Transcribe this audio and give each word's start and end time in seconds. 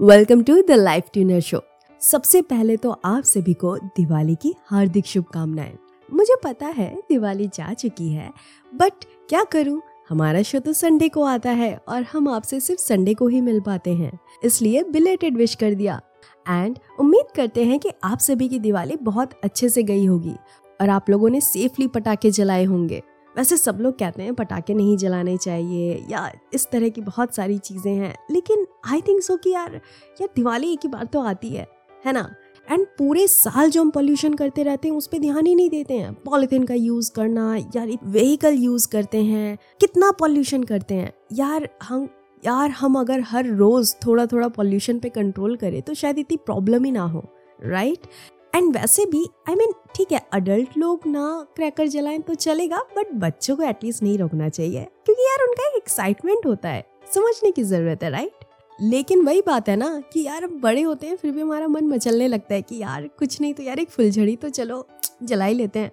Welcome 0.00 0.42
to 0.42 0.54
the 0.62 0.70
life 0.70 1.04
tuner 1.12 1.40
show 1.40 1.60
सबसे 2.00 2.40
पहले 2.42 2.76
तो 2.76 2.90
आप 3.04 3.22
सभी 3.22 3.54
को 3.54 3.76
दिवाली 3.76 4.34
की 4.34 4.54
हार्दिक 4.66 5.06
शुभकामनाएँ। 5.06 5.76
मुझे 6.12 6.36
पता 6.44 6.66
है 6.66 6.88
दिवाली 7.08 7.46
जा 7.46 7.72
चुकी 7.72 8.08
है 8.12 8.30
बट 8.72 9.04
क्या 9.28 9.42
करूँ? 9.44 9.80
हमारा 10.08 10.42
शो 10.42 10.58
तो 10.58 10.72
संडे 10.72 11.08
को 11.08 11.24
आता 11.24 11.50
है 11.50 11.80
और 11.88 12.02
हम 12.02 12.28
आपसे 12.28 12.60
सिर्फ़ 12.60 12.80
संडे 12.80 13.14
को 13.14 13.28
ही 13.28 13.40
मिल 13.40 13.60
पाते 13.60 13.94
हैं। 13.94 14.18
इसलिए 14.44 14.84
बिलेटेड 14.84 15.36
विश 15.36 15.54
कर 15.54 15.74
दिया। 15.74 16.00
एंड 16.48 16.78
उम्मीद 17.00 17.26
करते 17.36 17.64
हैं 17.64 17.78
कि 17.78 17.90
आप 18.04 18.18
सभी 18.18 18.48
की 18.48 18.58
दिवाली 18.58 18.96
बहुत 18.96 19.40
अच्छे 19.44 19.68
से 19.68 19.82
गई 19.82 20.06
होगी 20.06 20.34
और 20.80 20.88
आप 20.88 21.10
लोगों 21.10 21.30
ने 21.30 21.40
सेफली 21.40 21.86
पटाखे 21.86 22.30
जलाए 22.30 22.64
होंगे। 22.64 23.02
वैसे 23.34 23.56
सब 23.56 23.78
लोग 23.80 23.98
कहते 23.98 24.22
हैं 24.22 24.34
पटाखे 24.34 24.74
नहीं 24.74 24.96
जलाने 24.96 25.36
चाहिए 25.36 26.04
या 26.10 26.30
इस 26.54 26.66
तरह 26.70 26.88
की 26.88 27.00
बहुत 27.00 27.34
सारी 27.34 27.58
चीज़ें 27.58 27.92
हैं, 27.92 28.14
लेकिन 28.30 28.66
आई 28.86 29.00
थिंक 29.00 29.22
सो 29.22 29.36
कि 29.36 29.50
यार 29.50 29.74
यार 30.20 30.28
दिवाली 30.36 30.72
एक 30.72 30.80
ही 30.84 30.88
बार 30.88 31.04
तो 31.04 31.20
आती 31.20 31.48
है 31.48 31.66
है 32.04 32.12
ना? 32.12 32.28
एंड 32.68 32.86
पूरे 32.98 33.26
साल 33.26 33.70
जो 33.70 33.80
हम 33.80 33.90
पॉल्यूशन 33.90 34.34
करते 34.34 34.62
रहते 34.62 34.88
हैं, 34.88 34.96
उस 34.96 35.06
पर 35.06 35.18
ध्यान 35.18 35.46
ही 35.46 35.54
नहीं 35.54 35.70
देते 35.70 35.94
हैं। 35.94 36.12
पॉलिथीन 36.14 36.64
का 36.64 36.74
यूज़ 36.74 37.10
करना, 37.12 37.56
यार 37.76 37.90
व्हीकल 38.04 38.54
यूज़ 38.54 38.88
करते 38.88 39.22
हैं, 39.24 39.58
कितना 39.80 40.10
पॉल्यूशन 40.10 40.64
करते 40.64 40.94
हैं। 40.94 41.12
यार 41.32 41.68
हम 41.82 42.08
यार 42.42 42.70
हम 42.70 42.98
अगर 42.98 43.20
हर 43.20 43.46
रोज़ 43.46 43.94
थोड़ा 44.06 44.24
थोड़ा 44.26 44.48
पॉल्यूशन 44.48 44.98
पे 44.98 45.08
कंट्रोल 45.08 45.56
करें 45.56 45.80
तो 45.82 45.94
शायद 45.94 46.18
इतनी 46.18 46.36
प्रॉब्लम 46.36 46.84
ही 46.84 46.90
ना 46.90 47.02
हो 47.02 47.24
राइट? 47.62 48.06
एंड 48.54 48.76
वैसे 48.76 49.04
भी 49.06 49.24
आई 49.48 49.54
मीन 49.54 49.72
ठीक 49.96 50.12
है 50.12 50.20
अडल्ट 50.32 50.76
लोग 50.78 51.06
ना 51.06 51.24
क्रैकर 51.56 51.86
जलाएँ 51.88 52.18
तो 52.20 52.34
चलेगा 52.36 52.78
बट 52.96 53.12
बच्चों 53.20 53.56
को 53.56 53.62
एटलीस्ट 53.62 54.02
नहीं 54.02 54.18
रोकना 54.18 54.48
चाहिए, 54.48 54.84
क्योंकि 55.04 55.22
यार 55.22 55.46
उनका 55.48 55.68
एक 55.68 55.76
एक्साइटमेंट 55.76 56.46
होता 56.46 56.68
है, 56.68 56.84
समझने 57.14 57.50
की 57.50 57.62
ज़रूरत 57.64 58.02
है 58.02 58.10
राइट 58.10 58.44
लेकिन 58.78 59.24
वही 59.24 59.40
बात 59.46 59.68
है 59.68 59.76
ना 59.76 59.88
कि 60.12 60.22
यार 60.22 60.44
हम 60.44 60.60
बड़े 60.60 60.82
होते 60.82 61.06
हैं, 61.06 61.16
फिर 61.16 61.30
भी 61.32 61.40
हमारा 61.40 61.66
मन 61.68 61.86
मचलने 61.86 62.28
लगता 62.28 62.54
है 62.54 62.62
कि 62.62 62.76
यार 62.76 63.08
कुछ 63.18 63.40
नहीं 63.40 63.54
तो 63.54 63.62
यार 63.62 63.78
एक 63.78 63.90
फुलझड़ी 63.90 64.36
तो 64.36 64.48
चलो 64.50 64.86
जला 65.22 65.44
ही 65.44 65.54
लेते 65.54 65.78
हैं। 65.78 65.90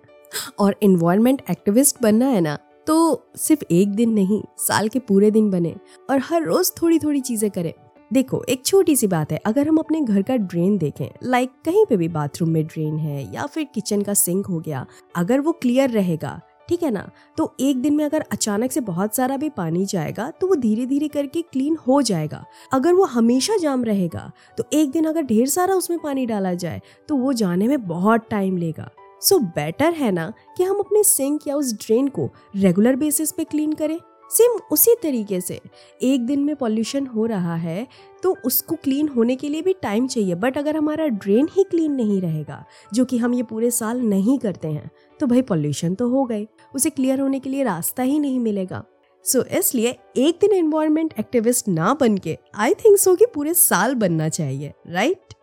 और 0.60 0.76
इन्वायरमेंट 0.82 1.42
एक्टिविस्ट 1.52 2.02
बनना 2.02 2.28
है 2.28 2.42
ना 2.42 2.58
तो 2.88 2.96
सिर्फ़ 3.38 3.64
एक 3.72 3.90
दिन 3.90 4.10
नहीं, 4.10 4.42
साल 4.58 4.88
के 4.90 5.00
पूरे 5.00 5.32
दिन 5.32 5.50
बने, 5.52 5.76
और 6.10 6.20
हर 6.24 6.44
रोज 6.44 6.72
थोड़ी 6.82 7.00
थोड़ी 7.00 7.22
चीज़ें 7.22 7.50
करें। 7.52 7.74
देखो 8.12 8.44
एक 8.50 8.66
छोटी 8.66 8.96
सी 8.96 9.08
बात 9.08 9.32
है 9.32 9.38
अगर 9.46 9.68
हम 9.68 9.78
अपने 9.78 10.02
घर 10.02 10.22
का 10.22 10.36
ड्रेन 10.36 10.78
देखें 10.78 11.08
लाइक 11.24 11.52
कहीं 11.66 11.86
पे 11.86 11.98
भी 11.98 12.08
बाथरूम 12.08 12.50
में 12.50 12.66
ड्रेन 12.68 12.98
है 12.98 13.34
या 13.34 13.46
फिर 13.46 13.64
किचन 13.64 14.02
का 14.02 14.14
सिंक 14.14 14.46
हो 14.46 14.60
गया 14.60 14.86
अगर 15.16 15.40
वो 15.40 15.52
क्लियर 15.52 15.90
रहेगा 15.90 16.40
ठीक 16.70 16.84
है 16.84 16.90
ना? 16.92 17.10
तो 17.38 17.56
एक 17.60 17.82
दिन 17.82 17.96
में 17.96 18.04
अगर 18.06 18.26
अचानक 18.32 18.72
से 18.72 18.80
बहुत 18.80 19.16
सारा 19.16 19.38
भी 19.38 19.50
पानी 19.50 19.86
जाएगा 19.86 20.30
तो 20.32 20.48
वो 20.48 20.56
धीरे 20.56 20.86
धीरे 20.86 21.08
करके 21.08 21.42
क्लीन 21.42 21.78
हो 21.88 22.02
जाएगा। 22.02 22.44
अगर 22.74 22.94
वो 22.94 23.04
हमेशा 23.04 23.58
जाम 23.58 23.84
रहेगा 23.84 24.32
तो 24.58 24.64
एक 24.74 24.92
दिन 24.92 25.06
अगर 25.06 25.22
ढेर 25.22 25.48
सारा 25.48 25.76
उसमें 25.76 26.00
पानी 26.00 26.26
डाला 26.26 26.54
जाए 26.54 26.82
तो 27.10 27.16
वो 27.16 27.34
जाने 27.34 27.68
में 27.68 27.88
बहुत 27.88 28.28
टाइम 28.30 28.58
लेगा। 28.58 28.90
सो 29.22 29.36
so, 29.36 29.44
बेटर 29.46 29.94
है 29.94 30.12
ना 30.12 30.32
कि 30.58 30.64
हम 30.64 30.80
अपने 30.80 31.04
सिंक 31.04 31.48
या 31.48 31.56
उस 31.56 31.74
ड्रेन 31.74 32.08
को 32.08 32.30
रेगुलर 32.56 32.96
बेसिस 32.96 33.32
पे 33.32 33.44
क्लीन 33.44 33.74
करें। 33.74 34.00
सेम 34.32 34.58
उसी 34.72 34.96
तरीके 35.04 35.40
से। 35.42 35.60
एक 36.02 36.26
दिन 36.26 36.40
में 36.40 36.56
पॉल्यूशन 36.56 37.06
हो 37.08 37.26
रहा 37.26 37.56
है 37.56 37.88
तो 38.24 38.36
उसको 38.46 38.76
क्लीन 38.76 39.08
होने 39.08 39.36
के 39.36 39.50
लिए 39.50 39.62
भी 39.62 39.74
टाइम 39.82 40.08
चाहिए। 40.08 40.36
बट 40.36 40.58
अगर 40.58 40.78
हमारा 40.78 41.08
ड्रेन 41.08 41.48
ही 41.52 41.64
क्लीन 41.64 41.92
नहीं 41.92 42.20
रहेगा 42.22 42.64
जो 42.92 43.06
कि 43.06 43.18
हम 43.18 43.34
ये 43.34 43.44
पूरे 43.46 43.72
साल 43.72 44.02
नहीं 44.02 44.38
करते 44.40 44.68
हैं 44.68 44.90
तो 45.20 45.28
भाई 45.28 45.42
पॉल्यूशन 45.44 45.96
तो 45.96 46.10
हो 46.10 46.24
गए। 46.26 46.48
उसे 46.76 46.90
क्लियर 46.90 47.20
होने 47.20 47.40
के 47.40 47.50
लिए 47.50 47.64
रास्ता 47.64 48.04
ही 48.04 48.20
नहीं 48.20 48.40
मिलेगा। 48.40 48.84
सो 49.26 49.40
so, 49.40 49.46
इसलिए 49.50 49.96
एक 50.18 50.38
दिन 50.42 50.54
एनवायरमेंट 50.54 51.14
एक्टिविस्ट 51.20 51.68
ना 51.68 51.94
बन 51.94 52.18
के 52.18 52.38
आई 52.56 52.74
थिंक 52.76 52.98
सो 52.98 53.16
कि 53.16 53.26
पूरे 53.34 53.54
साल 53.54 53.96
बनना 53.96 54.30
चाहिए 54.30 54.74
राइट 54.88 55.34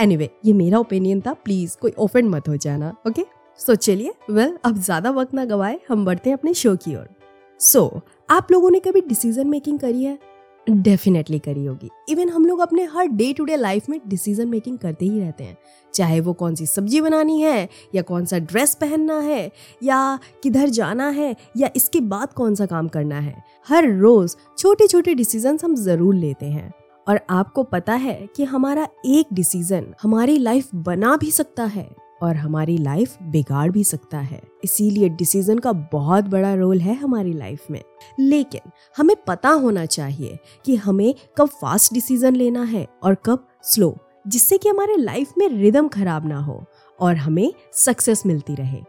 एनी 0.00 0.14
anyway, 0.14 0.28
ये 0.44 0.52
मेरा 0.52 0.78
ओपिनियन 0.78 1.20
था। 1.20 1.32
प्लीज़ 1.34 1.76
कोई 1.80 1.92
ओफेंड 1.98 2.28
मत 2.30 2.48
हो 2.48 2.56
जाना 2.56 2.94
ओके 3.08 3.24
सो 3.58 3.74
चलिए 3.76 4.14
वेल 4.30 4.56
अब 4.64 4.78
ज़्यादा 4.78 5.10
वक्त 5.10 5.34
ना 5.34 5.44
गवाए 5.44 5.78
हम 5.88 6.04
बढ़ते 6.04 6.30
हैं 6.30 6.36
अपने 6.36 6.54
शो 6.54 6.74
की 6.76 6.94
ओर। 6.96 7.08
सो 7.60 7.80
so, 7.80 8.00
आप 8.28 8.50
लोगों 8.52 8.70
ने 8.70 8.78
कभी 8.80 9.00
डिसीज़न 9.00 9.46
मेकिंग 9.46 9.78
करी 9.78 10.02
है? 10.04 10.18
डेफिनेटली 10.66 11.38
करी 11.38 11.64
होगी। 11.64 11.88
इवन 12.08 12.28
हम 12.28 12.46
लोग 12.46 12.58
अपने 12.60 12.82
हर 12.84 13.06
डे 13.06 13.32
टू 13.32 13.44
डे 13.44 13.56
लाइफ 13.56 13.88
में 13.88 14.00
डिसीज़न 14.08 14.48
मेकिंग 14.48 14.78
करते 14.78 15.04
ही 15.04 15.20
रहते 15.20 15.44
हैं। 15.44 15.56
चाहे 15.94 16.18
वो 16.20 16.32
कौन 16.32 16.54
सी 16.54 16.66
सब्ज़ी 16.66 17.00
बनानी 17.00 17.40
है 17.40 17.68
या 17.94 18.02
कौन 18.02 18.24
सा 18.24 18.38
ड्रेस 18.38 18.74
पहनना 18.74 19.18
है 19.18 19.50
या 19.82 20.18
किधर 20.42 20.68
जाना 20.68 21.08
है 21.08 21.36
या 21.56 21.70
इसके 21.76 22.00
बाद 22.00 22.32
कौन 22.32 22.54
सा 22.54 22.66
काम 22.66 22.88
करना 22.88 23.20
है। 23.20 23.42
हर 23.68 23.88
रोज 23.92 24.36
छोटे 24.58 24.86
छोटे 24.86 25.14
डिसीज़न 25.14 25.58
हम 25.64 25.74
ज़रूर 25.76 26.14
लेते 26.14 26.46
हैं। 26.46 26.72
और 27.08 27.20
आपको 27.30 27.62
पता 27.62 27.94
है 27.94 28.28
कि 28.36 28.44
हमारा 28.44 28.88
एक 29.06 29.26
डिसीज़न 29.32 29.86
हमारी 30.02 30.38
लाइफ 30.38 30.68
बना 30.74 31.16
भी 31.16 31.30
सकता 31.30 31.64
है। 31.64 31.88
और 32.22 32.36
हमारी 32.36 32.78
लाइफ 32.78 33.16
बिगाड़ 33.22 33.70
भी 33.70 33.84
सकता 33.84 34.18
है। 34.18 34.40
इसीलिए 34.64 35.08
डिसीज़न 35.08 35.58
का 35.58 35.72
बहुत 35.72 36.24
बड़ा 36.24 36.54
रोल 36.54 36.80
है 36.80 36.94
हमारी 36.94 37.32
लाइफ 37.32 37.70
में। 37.70 37.82
लेकिन 38.20 38.70
हमें 38.96 39.16
पता 39.26 39.48
होना 39.48 39.86
चाहिए 39.86 40.38
कि 40.64 40.76
हमें 40.76 41.14
कब 41.36 41.48
फास्ट 41.48 41.94
डिसीज़न 41.94 42.36
लेना 42.36 42.62
है 42.62 42.86
और 43.02 43.14
कब 43.14 43.46
स्लो 43.62 43.96
जिससे 44.26 44.58
कि 44.58 44.68
हमारे 44.68 44.96
लाइफ 44.96 45.32
में 45.38 45.48
रिदम 45.48 45.88
खराब 45.88 46.26
ना 46.26 46.38
हो 46.38 46.64
और 47.00 47.16
हमें 47.16 47.52
सक्सेस 47.72 48.22
मिलती 48.26 48.54
रहे। 48.54 48.82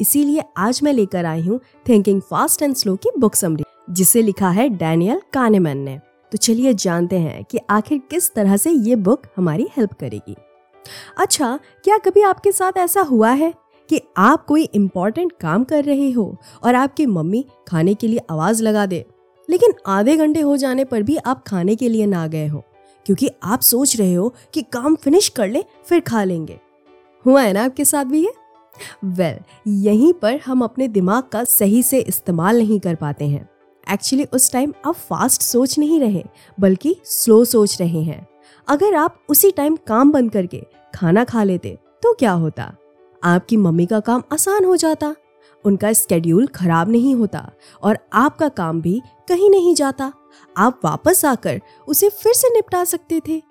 इसीलिए 0.00 0.42
आज 0.56 0.80
मैं 0.82 0.92
लेकर 0.92 1.24
आई 1.24 1.42
हूँ 1.42 1.60
थिंकिंग 1.88 2.20
फास्ट 2.20 2.62
एंड 2.62 2.74
स्लो 2.74 2.96
की 2.96 3.10
बुक 3.18 3.34
समरी 3.34 3.64
जिसे 3.90 4.22
लिखा 4.22 4.50
है 4.50 4.68
डैनियल 4.68 5.22
कानेमन 5.32 5.78
ने। 5.78 6.00
तो 6.32 6.38
चलिए 6.38 6.74
जानते 6.74 7.18
हैं 7.18 7.44
कि 7.44 7.58
आखिर 7.70 7.98
किस 8.10 8.32
तरह 8.34 8.56
से 8.56 8.70
ये 8.70 8.96
बुक 8.96 9.22
हमारी 9.36 9.68
हेल्प 9.76 9.92
करेगी। 9.92 10.36
अच्छा 11.16 11.58
क्या 11.84 11.98
कभी 11.98 12.22
आपके 12.22 12.52
साथ 12.52 12.72
ऐसा 12.76 13.00
हुआ 13.00 13.30
है 13.30 13.54
कि 13.88 14.00
आप 14.16 14.46
कोई 14.46 14.62
इम्पोर्टेंट 14.62 15.32
काम 15.40 15.64
कर 15.64 15.84
रहे 15.84 16.10
हो 16.10 16.36
और 16.62 16.74
आपकी 16.74 17.06
मम्मी 17.06 17.46
खाने 17.68 17.94
के 17.94 18.08
लिए 18.08 18.20
आवाज़ 18.30 18.62
लगा 18.62 18.86
दे 18.86 19.06
लेकिन 19.50 19.72
आधे 19.86 20.16
घंटे 20.16 20.40
हो 20.40 20.56
जाने 20.56 20.84
पर 20.84 21.02
भी 21.02 21.16
आप 21.16 21.44
खाने 21.48 21.76
के 21.76 21.88
लिए 21.88 22.06
ना 22.06 22.26
गए 22.26 22.46
हो 22.46 22.64
क्योंकि 23.06 23.30
आप 23.42 23.60
सोच 23.60 23.96
रहे 23.96 24.14
हो 24.14 24.34
कि 24.54 24.62
काम 24.62 24.94
फिनिश 24.94 25.28
कर 25.28 25.48
ले 25.48 25.64
फिर 25.84 26.00
खा 26.00 26.24
लेंगे? 26.24 26.60
हुआ 27.26 27.42
है 27.42 27.52
ना 27.52 27.64
आपके 27.64 27.84
साथ 27.84 28.04
भी 28.04 28.24
ये? 28.24 28.32
वेल 29.04 29.36
well, 29.36 29.48
यहीं 29.66 30.12
पर 30.12 30.40
हम 30.46 30.62
अपने 30.62 30.88
दिमाग 30.88 31.22
का 31.22 31.44
सही 31.44 31.82
से 31.82 31.98
इस्तेमाल 31.98 32.58
नहीं 32.58 32.80
कर 32.80 32.94
पाते 32.94 33.24
हैं। 33.24 33.48
एक्चुअली 33.92 34.24
उस 34.24 34.52
टाइम 34.52 34.72
आप 34.86 34.94
फास्ट 34.94 35.42
सोच 35.42 35.78
नहीं 35.78 36.00
रहे 36.00 36.24
बल्कि 36.60 36.96
स्लो 37.04 37.44
सोच 37.44 37.80
रहे 37.80 38.02
हैं। 38.02 38.26
अगर 38.68 38.94
आप 38.94 39.18
उसी 39.28 39.50
टाइम 39.50 39.76
काम 39.86 40.10
बंद 40.12 40.30
करके 40.32 40.62
खाना 40.94 41.24
खा 41.24 41.42
लेते 41.42 41.78
तो 42.02 42.12
क्या 42.14 42.32
होता? 42.32 42.72
आपकी 43.22 43.56
मम्मी 43.56 43.86
का 43.86 44.00
काम 44.00 44.22
आसान 44.32 44.64
हो 44.64 44.76
जाता, 44.76 45.14
उनका 45.64 45.92
स्केड्यूल 45.92 46.46
खराब 46.46 46.90
नहीं 46.90 47.14
होता 47.14 47.50
और 47.82 47.98
आपका 48.12 48.48
काम 48.48 48.80
भी 48.80 49.00
कहीं 49.28 49.50
नहीं 49.50 49.74
जाता। 49.74 50.12
आप 50.56 50.80
वापस 50.84 51.24
आकर 51.24 51.60
उसे 51.88 52.08
फिर 52.08 52.32
से 52.32 52.48
निपटा 52.48 52.84
सकते 52.84 53.20
थे। 53.28 53.42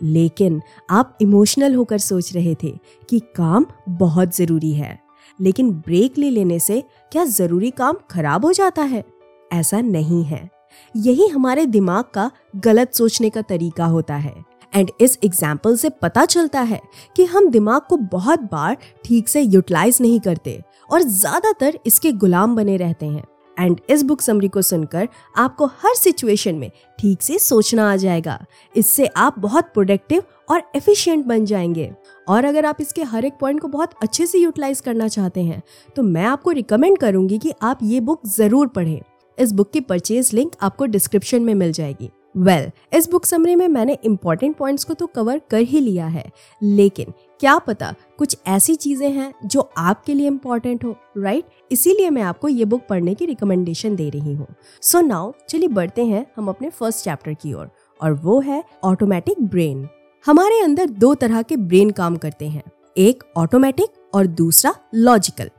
लेकिन 0.00 0.60
आप 0.90 1.16
इमोशनल 1.20 1.74
होकर 1.74 1.98
सोच 1.98 2.32
रहे 2.34 2.54
थे 2.54 2.72
कि 3.10 3.20
काम 3.36 3.66
बहुत 3.88 4.36
ज़रूरी 4.36 4.72
है, 4.72 4.98
लेकिन 5.38 5.70
ब्रेक 5.70 6.18
ले 6.18 6.30
लेने 6.30 6.58
से 6.58 6.82
क्या 7.12 7.24
ज़रूरी 7.24 7.70
काम 7.70 7.96
खराब 8.10 8.44
हो 8.44 8.52
जाता 8.52 8.82
है? 8.82 9.04
ऐसा 9.52 9.80
नहीं 9.80 10.22
है। 10.24 10.48
यही 10.94 11.26
हमारे 11.28 11.66
दिमाग 11.66 12.04
का 12.04 12.30
गलत 12.56 12.94
सोचने 12.94 13.30
का 13.30 13.42
तरीका 13.42 13.86
होता 13.86 14.16
है। 14.16 14.47
एंड 14.72 14.90
इस 15.00 15.18
एग्ज़ाम्पल 15.24 15.76
से 15.76 15.88
पता 16.02 16.24
चलता 16.26 16.60
है 16.62 16.80
कि 17.16 17.24
हम 17.24 17.48
दिमाग 17.50 17.82
को 17.88 17.96
बहुत 17.96 18.40
बार 18.52 18.76
ठीक 19.04 19.28
से 19.28 19.40
यूटिलाइज 19.40 19.98
नहीं 20.00 20.20
करते 20.20 20.60
और 20.90 21.02
ज़्यादातर 21.02 21.78
इसके 21.86 22.12
गुलाम 22.14 22.56
बने 22.56 22.76
रहते 22.76 23.06
हैं। 23.06 23.24
एंड 23.56 23.80
इस 23.90 24.02
बुक 24.02 24.20
समरी 24.20 24.48
को 24.48 24.62
सुनकर 24.62 25.08
आपको 25.36 25.66
हर 25.66 25.94
सिचुएशन 25.94 26.54
में 26.54 26.70
ठीक 26.98 27.22
से 27.22 27.38
सोचना 27.38 27.90
आ 27.92 27.96
जाएगा। 27.96 28.38
इससे 28.74 29.06
आप 29.06 29.38
बहुत 29.38 29.70
प्रोडक्टिव 29.74 30.22
और 30.50 30.62
एफिशिएंट 30.76 31.24
बन 31.26 31.44
जाएँगे। 31.44 31.90
और 32.28 32.44
अगर 32.44 32.66
आप 32.66 32.80
इसके 32.80 33.02
हर 33.04 33.24
एक 33.24 33.32
पॉइंट 33.40 33.60
को 33.60 33.68
बहुत 33.68 33.94
अच्छे 34.02 34.26
से 34.26 34.38
यूटिलाइज 34.38 34.80
करना 34.80 35.08
चाहते 35.08 35.42
हैं 35.42 35.62
तो 35.96 36.02
मैं 36.02 36.24
आपको 36.26 36.50
रिकमेंड 36.50 36.98
करूँगी 36.98 37.38
कि 37.38 37.52
आप 37.62 37.78
ये 37.82 38.00
बुक 38.00 38.26
ज़रूर 38.28 38.68
पढ़ें। 38.68 39.00
इस 39.38 39.52
बुक 39.52 39.70
की 39.70 39.80
परचेज 39.80 40.30
लिंक 40.34 40.52
आपको 40.62 40.86
डिस्क्रिप्शन 40.86 41.42
में 41.42 41.54
मिल 41.54 41.72
जाएगी। 41.72 42.10
वेल 42.36 42.64
well, 42.64 42.94
इस 42.94 43.08
बुक 43.10 43.26
समरी 43.26 43.54
में 43.54 43.68
मैंने 43.68 43.98
इंपॉर्टेंट 44.04 44.56
पॉइंट्स 44.56 44.84
को 44.84 44.94
तो 44.94 45.06
कवर 45.06 45.40
कर 45.50 45.58
ही 45.58 45.80
लिया 45.80 46.06
है 46.06 46.24
लेकिन 46.62 47.12
क्या 47.40 47.58
पता 47.58 47.94
कुछ 48.18 48.36
ऐसी 48.46 48.74
चीज़ें 48.74 49.10
हैं 49.10 49.34
जो 49.44 49.60
आपके 49.78 50.14
लिए 50.14 50.26
इम्पोर्टेंट 50.26 50.84
हो 50.84 50.96
राइट 51.18 51.44
right? 51.44 51.72
इसीलिए 51.72 52.10
मैं 52.10 52.22
आपको 52.22 52.48
ये 52.48 52.64
बुक 52.64 52.86
पढ़ने 52.88 53.14
की 53.14 53.26
रिकमेंडेशन 53.26 53.96
दे 53.96 54.08
रही 54.10 54.34
हूँ। 54.34 54.46
सो 54.82 55.00
नाउ 55.00 55.32
चलिए 55.48 55.68
बढ़ते 55.68 56.04
हैं 56.04 56.26
हम 56.36 56.48
अपने 56.48 56.70
फ़र्स्ट 56.70 57.04
चैप्टर 57.04 57.34
की 57.34 57.52
ओर 57.52 57.60
और, 57.60 57.70
और 58.00 58.12
वो 58.12 58.40
है 58.40 58.64
ऑटोमेटिक 58.84 59.42
ब्रेन 59.42 59.88
हमारे 60.26 60.60
अंदर 60.60 60.90
दो 60.90 61.14
तरह 61.14 61.42
के 61.42 61.56
ब्रेन 61.56 61.90
काम 61.90 62.16
करते 62.16 62.48
हैं 62.48 62.62
एक 62.96 63.24
ऑटोमेटिक 63.36 64.14
और 64.14 64.26
दूसरा 64.26 64.74
लॉजिकल 64.94 65.50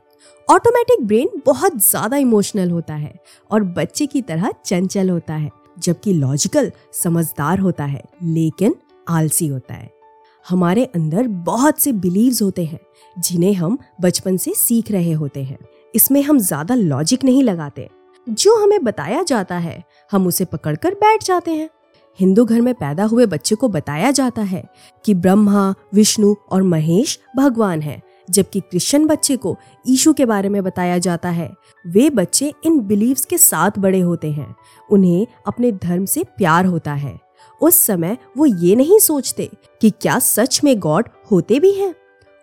ऑटोमेटिक 0.48 1.06
ब्रेन 1.06 1.28
बहुत 1.46 1.76
ज़्यादा 1.76 2.16
इमोशनल 2.16 2.70
होता 2.70 2.94
है 2.94 3.14
और 3.50 3.62
बच्चे 3.62 4.06
की 4.06 4.22
तरह 4.22 4.50
चंचल 4.64 5.10
होता 5.10 5.34
है। 5.34 5.59
जबकि 5.80 6.12
लॉजिकल 6.12 6.72
समझदार 6.92 7.58
होता 7.58 7.84
है, 7.84 8.02
लेकिन 8.22 8.74
आलसी 9.08 9.46
होता 9.46 9.74
है। 9.74 9.90
हमारे 10.48 10.84
अंदर 10.84 11.28
बहुत 11.28 11.78
से 11.78 11.92
बिलीव्स 11.92 12.42
होते 12.42 12.64
हैं, 12.64 12.80
जिन्हें 13.18 13.52
हम 13.52 13.78
बचपन 14.00 14.36
से 14.36 14.54
सीख 14.54 14.90
रहे 14.90 15.12
होते 15.12 15.42
हैं। 15.42 15.58
इसमें 15.94 16.22
हम 16.22 16.38
ज़्यादा 16.38 16.74
लॉजिक 16.74 17.24
नहीं 17.24 17.42
लगाते। 17.42 17.88
जो 18.28 18.62
हमें 18.62 18.84
बताया 18.84 19.22
जाता 19.22 19.58
है, 19.58 19.84
हम 20.12 20.26
उसे 20.26 20.44
पकड़कर 20.44 20.94
बैठ 20.94 21.24
जाते 21.24 21.50
हैं। 21.50 21.68
हिंदू 22.20 22.44
घर 22.44 22.60
में 22.60 22.74
पैदा 22.74 23.04
हुए 23.04 23.26
बच्चे 23.26 23.54
को 23.54 23.68
बताया 23.68 24.10
जाता 24.10 24.42
है 24.42 24.64
कि 25.04 25.14
ब्रह्मा, 25.14 25.74
विष्णु 25.94 26.34
और 26.50 26.62
महेश 26.62 27.18
भगवान 27.36 27.82
है। 27.82 28.02
जबकि 28.30 28.60
क्रिश्चियन 28.60 29.06
बच्चे 29.06 29.36
को 29.36 29.56
ईशु 29.88 30.12
के 30.12 30.24
बारे 30.24 30.48
में 30.48 30.62
बताया 30.64 30.98
जाता 30.98 31.30
है। 31.30 31.52
वे 31.86 32.10
बच्चे 32.10 32.52
इन 32.64 32.80
बिलीव्स 32.80 33.24
के 33.24 33.38
साथ 33.38 33.70
बड़े 33.78 34.00
होते 34.00 34.30
हैं। 34.30 34.54
उन्हें 34.90 35.26
अपने 35.46 35.72
धर्म 35.72 36.04
से 36.04 36.24
प्यार 36.24 36.66
होता 36.66 36.92
है। 36.92 37.18
उस 37.62 37.74
समय 37.74 38.16
वो 38.36 38.46
ये 38.46 38.76
नहीं 38.76 38.98
सोचते 38.98 39.50
कि 39.80 39.90
क्या 39.90 40.18
सच 40.18 40.60
में 40.64 40.78
गॉड 40.78 41.08
होते 41.30 41.60
भी 41.60 41.72
हैं। 41.72 41.94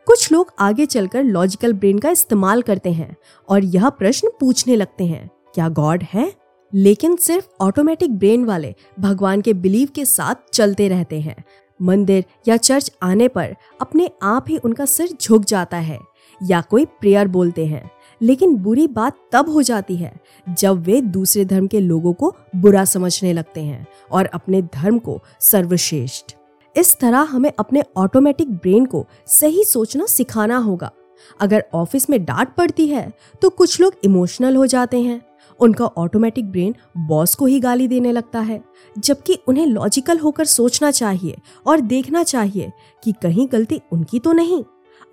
कुछ 0.05 0.31
लोग 0.31 0.53
आगे 0.59 0.85
चलकर 0.85 1.23
लॉजिकल 1.23 1.73
ब्रेन 1.73 1.99
का 1.99 2.09
इस्तेमाल 2.09 2.61
करते 2.61 2.91
हैं 2.91 3.15
और 3.49 3.63
यह 3.63 3.89
प्रश्न 3.89 4.29
पूछने 4.39 4.75
लगते 4.75 5.05
हैं, 5.05 5.29
क्या 5.55 5.69
गॉड 5.69 6.03
है? 6.13 6.33
लेकिन 6.73 7.15
सिर्फ़ 7.15 7.47
ऑटोमेटिक 7.61 8.17
ब्रेन 8.17 8.45
वाले 8.45 8.75
भगवान 8.99 9.41
के 9.41 9.53
बिलीव 9.53 9.89
के 9.95 10.05
साथ 10.05 10.35
चलते 10.53 10.87
रहते 10.87 11.19
हैं। 11.21 11.43
मंदिर 11.79 12.25
या 12.47 12.57
चर्च 12.57 12.91
आने 13.03 13.27
पर 13.27 13.55
अपने 13.81 14.09
आप 14.23 14.45
ही 14.49 14.57
उनका 14.57 14.85
सिर 14.85 15.09
झुक 15.21 15.43
जाता 15.43 15.77
है 15.77 15.99
या 16.41 16.61
कोई 16.61 16.85
प्रेयर 16.85 17.27
बोलते 17.27 17.65
हैं। 17.65 17.89
लेकिन 18.21 18.55
बुरी 18.55 18.87
बात 18.87 19.17
तब 19.31 19.49
हो 19.49 19.61
जाती 19.61 19.95
है 19.95 20.13
जब 20.49 20.81
वे 20.83 21.01
दूसरे 21.01 21.45
धर्म 21.45 21.67
के 21.67 21.79
लोगों 21.79 22.13
को 22.13 22.33
बुरा 22.55 22.85
समझने 22.85 23.33
लगते 23.33 23.61
हैं 23.61 23.85
और 24.11 24.25
अपने 24.25 24.61
धर्म 24.61 24.99
को 24.99 25.19
सर्वश्रेष्ठ। 25.41 26.35
इस 26.75 26.97
तरह 26.99 27.19
हमें 27.21 27.51
अपने 27.59 27.83
ऑटोमेटिक 27.97 28.51
ब्रेन 28.51 28.85
को 28.85 29.05
सही 29.27 29.63
सोचना 29.63 30.05
सिखाना 30.05 30.57
होगा। 30.57 30.91
अगर 31.39 31.63
ऑफ़िस 31.73 32.09
में 32.09 32.23
डांट 32.25 32.53
पड़ती 32.55 32.87
है 32.87 33.11
तो 33.41 33.49
कुछ 33.49 33.79
लोग 33.81 33.93
इमोशनल 34.03 34.55
हो 34.55 34.65
जाते 34.65 35.01
हैं। 35.01 35.21
उनका 35.59 35.85
ऑटोमेटिक 35.87 36.51
ब्रेन 36.51 36.75
बॉस 36.99 37.35
को 37.35 37.45
ही 37.45 37.59
गाली 37.59 37.87
देने 37.87 38.11
लगता 38.11 38.39
है, 38.39 38.61
जबकि 38.95 39.37
उन्हें 39.47 39.65
लॉजिकल 39.65 40.19
होकर 40.19 40.45
सोचना 40.45 40.91
चाहिए 40.91 41.37
और 41.65 41.79
देखना 41.81 42.23
चाहिए 42.23 42.71
कि 43.03 43.13
कहीं 43.21 43.47
गलती 43.51 43.81
उनकी 43.91 44.19
तो 44.19 44.31
नहीं। 44.31 44.63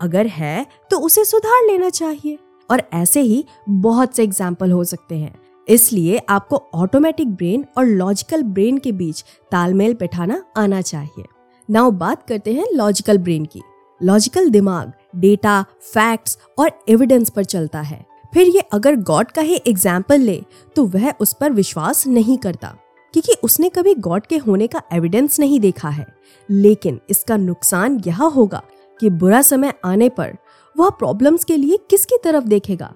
अगर 0.00 0.26
है 0.26 0.66
तो 0.90 0.98
उसे 0.98 1.24
सुधार 1.24 1.66
लेना 1.66 1.90
चाहिए। 1.90 2.38
और 2.70 2.82
ऐसे 2.94 3.20
ही 3.20 3.44
बहुत 3.68 4.14
से 4.16 4.22
एग्ज़ाम्पल 4.22 4.70
हो 4.70 4.84
सकते 4.84 5.14
हैं। 5.14 5.34
इसलिए 5.68 6.20
आपको 6.28 6.62
ऑटोमेटिक 6.74 7.28
ब्रेन 7.28 7.64
और 7.78 7.84
लॉजिकल 7.84 8.42
ब्रेन 8.42 8.78
के 8.78 8.92
बीच 8.92 9.24
तालमेल 9.52 9.94
बैठाना 9.94 10.42
आना 10.56 10.80
चाहिए। 10.80 11.24
नाउ 11.68 11.90
बात 11.92 12.26
करते 12.28 12.52
हैं 12.52 12.66
लॉजिकल 12.74 13.18
ब्रेन 13.18 13.44
की। 13.44 13.62
लॉजिकल 14.00 14.48
दिमाग 14.50 14.92
डेटा 15.16 15.62
फैक्ट्स 15.84 16.38
और 16.58 16.70
एविडेंस 16.88 17.30
पर 17.30 17.44
चलता 17.44 17.80
है। 17.80 18.04
फिर 18.34 18.48
ये 18.48 18.60
अगर 18.72 18.96
गॉड 18.98 19.30
का 19.30 19.42
ही 19.42 19.60
एग्ज़ाम्पल 19.66 20.20
ले 20.20 20.40
तो 20.76 20.84
वह 20.86 21.10
उस 21.20 21.32
पर 21.32 21.52
विश्वास 21.52 22.06
नहीं 22.06 22.36
करता, 22.38 22.68
क्योंकि 23.14 23.32
उसने 23.42 23.68
कभी 23.68 23.94
गॉड 23.96 24.26
के 24.26 24.36
होने 24.36 24.66
का 24.66 24.82
एविडेंस 24.92 25.38
नहीं 25.40 25.60
देखा 25.60 25.88
है। 25.88 26.06
लेकिन 26.48 26.98
इसका 27.10 27.36
नुकसान 27.36 28.00
यह 28.06 28.22
होगा 28.24 28.62
कि 29.00 29.10
बुरा 29.10 29.42
समय 29.42 29.72
आने 29.84 30.08
पर 30.08 30.36
वह 30.76 30.90
प्रॉब्लम्स 30.90 31.44
के 31.44 31.56
लिए 31.56 31.78
किसकी 31.90 32.18
तरफ़ 32.24 32.44
देखेगा? 32.44 32.92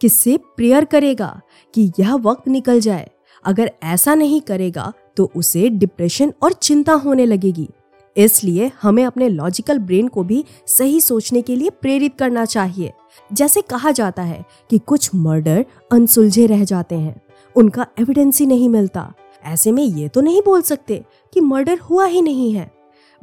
किससे 0.00 0.36
प्रेयर 0.56 0.84
करेगा 0.84 1.40
कि 1.74 1.90
यह 1.98 2.14
वक्त 2.16 2.48
निकल 2.48 2.80
जाए? 2.80 3.10
अगर 3.44 3.70
ऐसा 3.84 4.14
नहीं 4.14 4.40
करेगा 4.42 4.92
तो 5.16 5.30
उसे 5.36 5.68
डिप्रेशन 5.70 6.32
और 6.42 6.52
चिंता 6.52 6.92
होने 6.94 7.26
लगेगी। 7.26 7.68
इसलिए 8.16 8.70
हमें 8.82 9.04
अपने 9.04 9.28
लॉजिकल 9.28 9.78
ब्रेन 9.78 10.08
को 10.08 10.24
भी 10.24 10.44
सही 10.66 11.00
सोचने 11.00 11.42
के 11.42 11.56
लिए 11.56 11.70
प्रेरित 11.70 12.18
करना 12.18 12.44
चाहिए। 12.44 12.92
जैसे 13.32 13.60
कहा 13.60 13.90
जाता 13.90 14.22
है 14.22 14.44
कि 14.70 14.78
कुछ 14.78 15.10
मर्डर 15.14 15.66
अनसुलझे 15.92 16.46
रह 16.46 16.64
जाते 16.64 16.94
हैं। 16.94 17.22
उनका 17.56 17.86
एविडेंस 18.00 18.40
ही 18.40 18.46
नहीं 18.46 18.68
मिलता। 18.68 19.14
ऐसे 19.44 19.72
में 19.72 19.84
ये 19.84 20.08
तो 20.08 20.20
नहीं 20.20 20.42
बोल 20.44 20.62
सकते 20.62 21.04
कि 21.34 21.40
मर्डर 21.40 21.78
हुआ 21.78 22.06
ही 22.06 22.22
नहीं 22.22 22.52
है। 22.52 22.72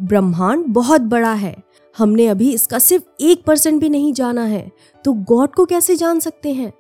ब्रह्मांड 0.02 0.66
बहुत 0.66 1.02
बड़ा 1.02 1.34
है। 1.34 1.56
हमने 1.98 2.28
अभी 2.28 2.54
इसका 2.54 2.80
सिर्फ़ 2.80 3.04
एक 3.22 3.44
परसेंट 3.46 3.82
भी 3.82 3.90
नहीं 3.90 4.14
जाना 4.14 4.44
है। 4.44 4.72
तो 5.06 5.14
गॉड 5.14 5.54
को 5.54 5.66
कैसे 5.66 5.96
जान 5.96 6.20
सकते 6.20 6.54
हैं? 6.54 6.74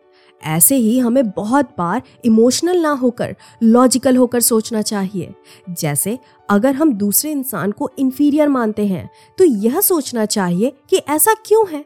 ऐसे 0.43 0.75
ही 0.75 0.99
हमें 0.99 1.29
बहुत 1.29 1.69
बार 1.77 2.01
इमोशनल 2.25 2.77
ना 2.77 2.91
होकर, 2.91 3.35
लॉजिकल 3.63 4.17
होकर 4.17 4.39
सोचना 4.39 4.81
चाहिए। 4.81 5.33
जैसे, 5.69 6.17
अगर 6.49 6.75
हम 6.75 6.93
दूसरे 6.93 7.31
इंसान 7.31 7.71
को 7.71 7.89
इन्फीरियर 7.99 8.47
मानते 8.47 8.85
हैं 8.87 9.09
तो 9.37 9.43
यह 9.43 9.81
सोचना 9.81 10.25
चाहिए 10.25 10.73
कि 10.89 10.97
ऐसा 10.97 11.33
क्यों 11.45 11.65
है? 11.69 11.85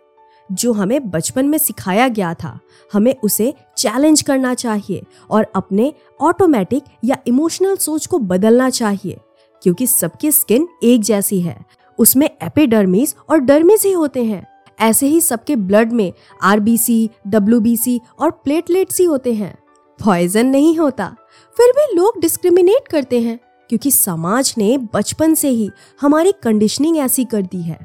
जो 0.51 0.73
हमें 0.73 1.09
बचपन 1.09 1.45
में 1.45 1.57
सिखाया 1.57 2.07
गया 2.07 2.33
था, 2.33 2.59
हमें 2.93 3.15
उसे 3.23 3.53
चैलेंज 3.77 4.21
करना 4.21 4.53
चाहिए 4.53 5.03
और 5.29 5.45
अपने 5.55 5.93
ऑटोमेटिक 6.21 6.83
या 7.05 7.17
इमोशनल 7.27 7.75
सोच 7.75 8.05
को 8.05 8.19
बदलना 8.19 8.69
चाहिए, 8.69 9.17
क्योंकि 9.61 9.87
सबकी 9.87 10.31
स्किन 10.31 10.67
एक 10.83 11.01
जैसी 11.01 11.41
है। 11.41 11.65
उसमें 11.99 12.29
एपिडर्मिस 12.43 13.15
और 13.29 13.37
डर्मिस 13.37 13.85
ही 13.85 13.91
होते 13.91 14.23
हैं। 14.23 14.52
ऐसे 14.79 15.07
ही 15.07 15.21
सबके 15.21 15.55
ब्लड 15.55 15.91
में 15.91 16.13
आरबीसी, 16.41 17.09
डब्ल्यूबीसी 17.27 18.01
और 18.19 18.31
प्लेटलेट्स 18.31 18.99
ही 18.99 19.05
होते 19.05 19.33
हैं। 19.33 19.57
पॉइजन 20.05 20.47
नहीं 20.47 20.77
होता। 20.77 21.15
फिर 21.57 21.71
भी 21.71 21.95
लोग 21.95 22.21
डिस्क्रिमिनेट 22.21 22.87
करते 22.87 23.21
हैं 23.21 23.39
क्योंकि 23.69 23.91
समाज 23.91 24.55
ने 24.57 24.77
बचपन 24.77 25.33
से 25.33 25.49
ही 25.49 25.69
हमारी 26.01 26.33
कंडीशनिंग 26.43 26.97
ऐसी 26.97 27.25
कर 27.25 27.41
दी 27.41 27.61
है। 27.61 27.79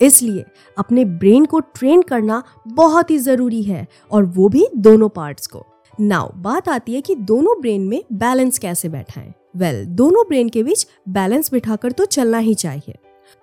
इसलिए 0.00 0.44
अपने 0.78 1.04
ब्रेन 1.04 1.44
को 1.44 1.60
ट्रेन 1.60 2.02
करना 2.02 2.42
बहुत 2.68 3.10
ही 3.10 3.18
ज़रूरी 3.18 3.62
है 3.62 3.86
और 4.10 4.24
वो 4.24 4.48
भी 4.48 4.66
दोनों 4.76 5.08
पार्ट्स 5.08 5.46
को। 5.46 5.66
नाउ 6.00 6.30
बात 6.36 6.68
आती 6.68 6.94
है 6.94 7.00
कि 7.00 7.14
दोनों 7.14 7.60
ब्रेन 7.60 7.80
में 7.80 8.02
बैलेंस 8.12 8.58
कैसे 8.58 8.88
बैठाएँ। 8.88 9.32
वेल 9.56 9.76
well, 9.76 9.96
दोनों 9.96 10.24
ब्रेन 10.28 10.48
के 10.48 10.62
बीच 10.62 10.86
बैलेंस 11.08 11.52
बिठाकर 11.52 11.92
तो 11.92 12.04
चलना 12.04 12.38
ही 12.38 12.54
चाहिए। 12.54 12.94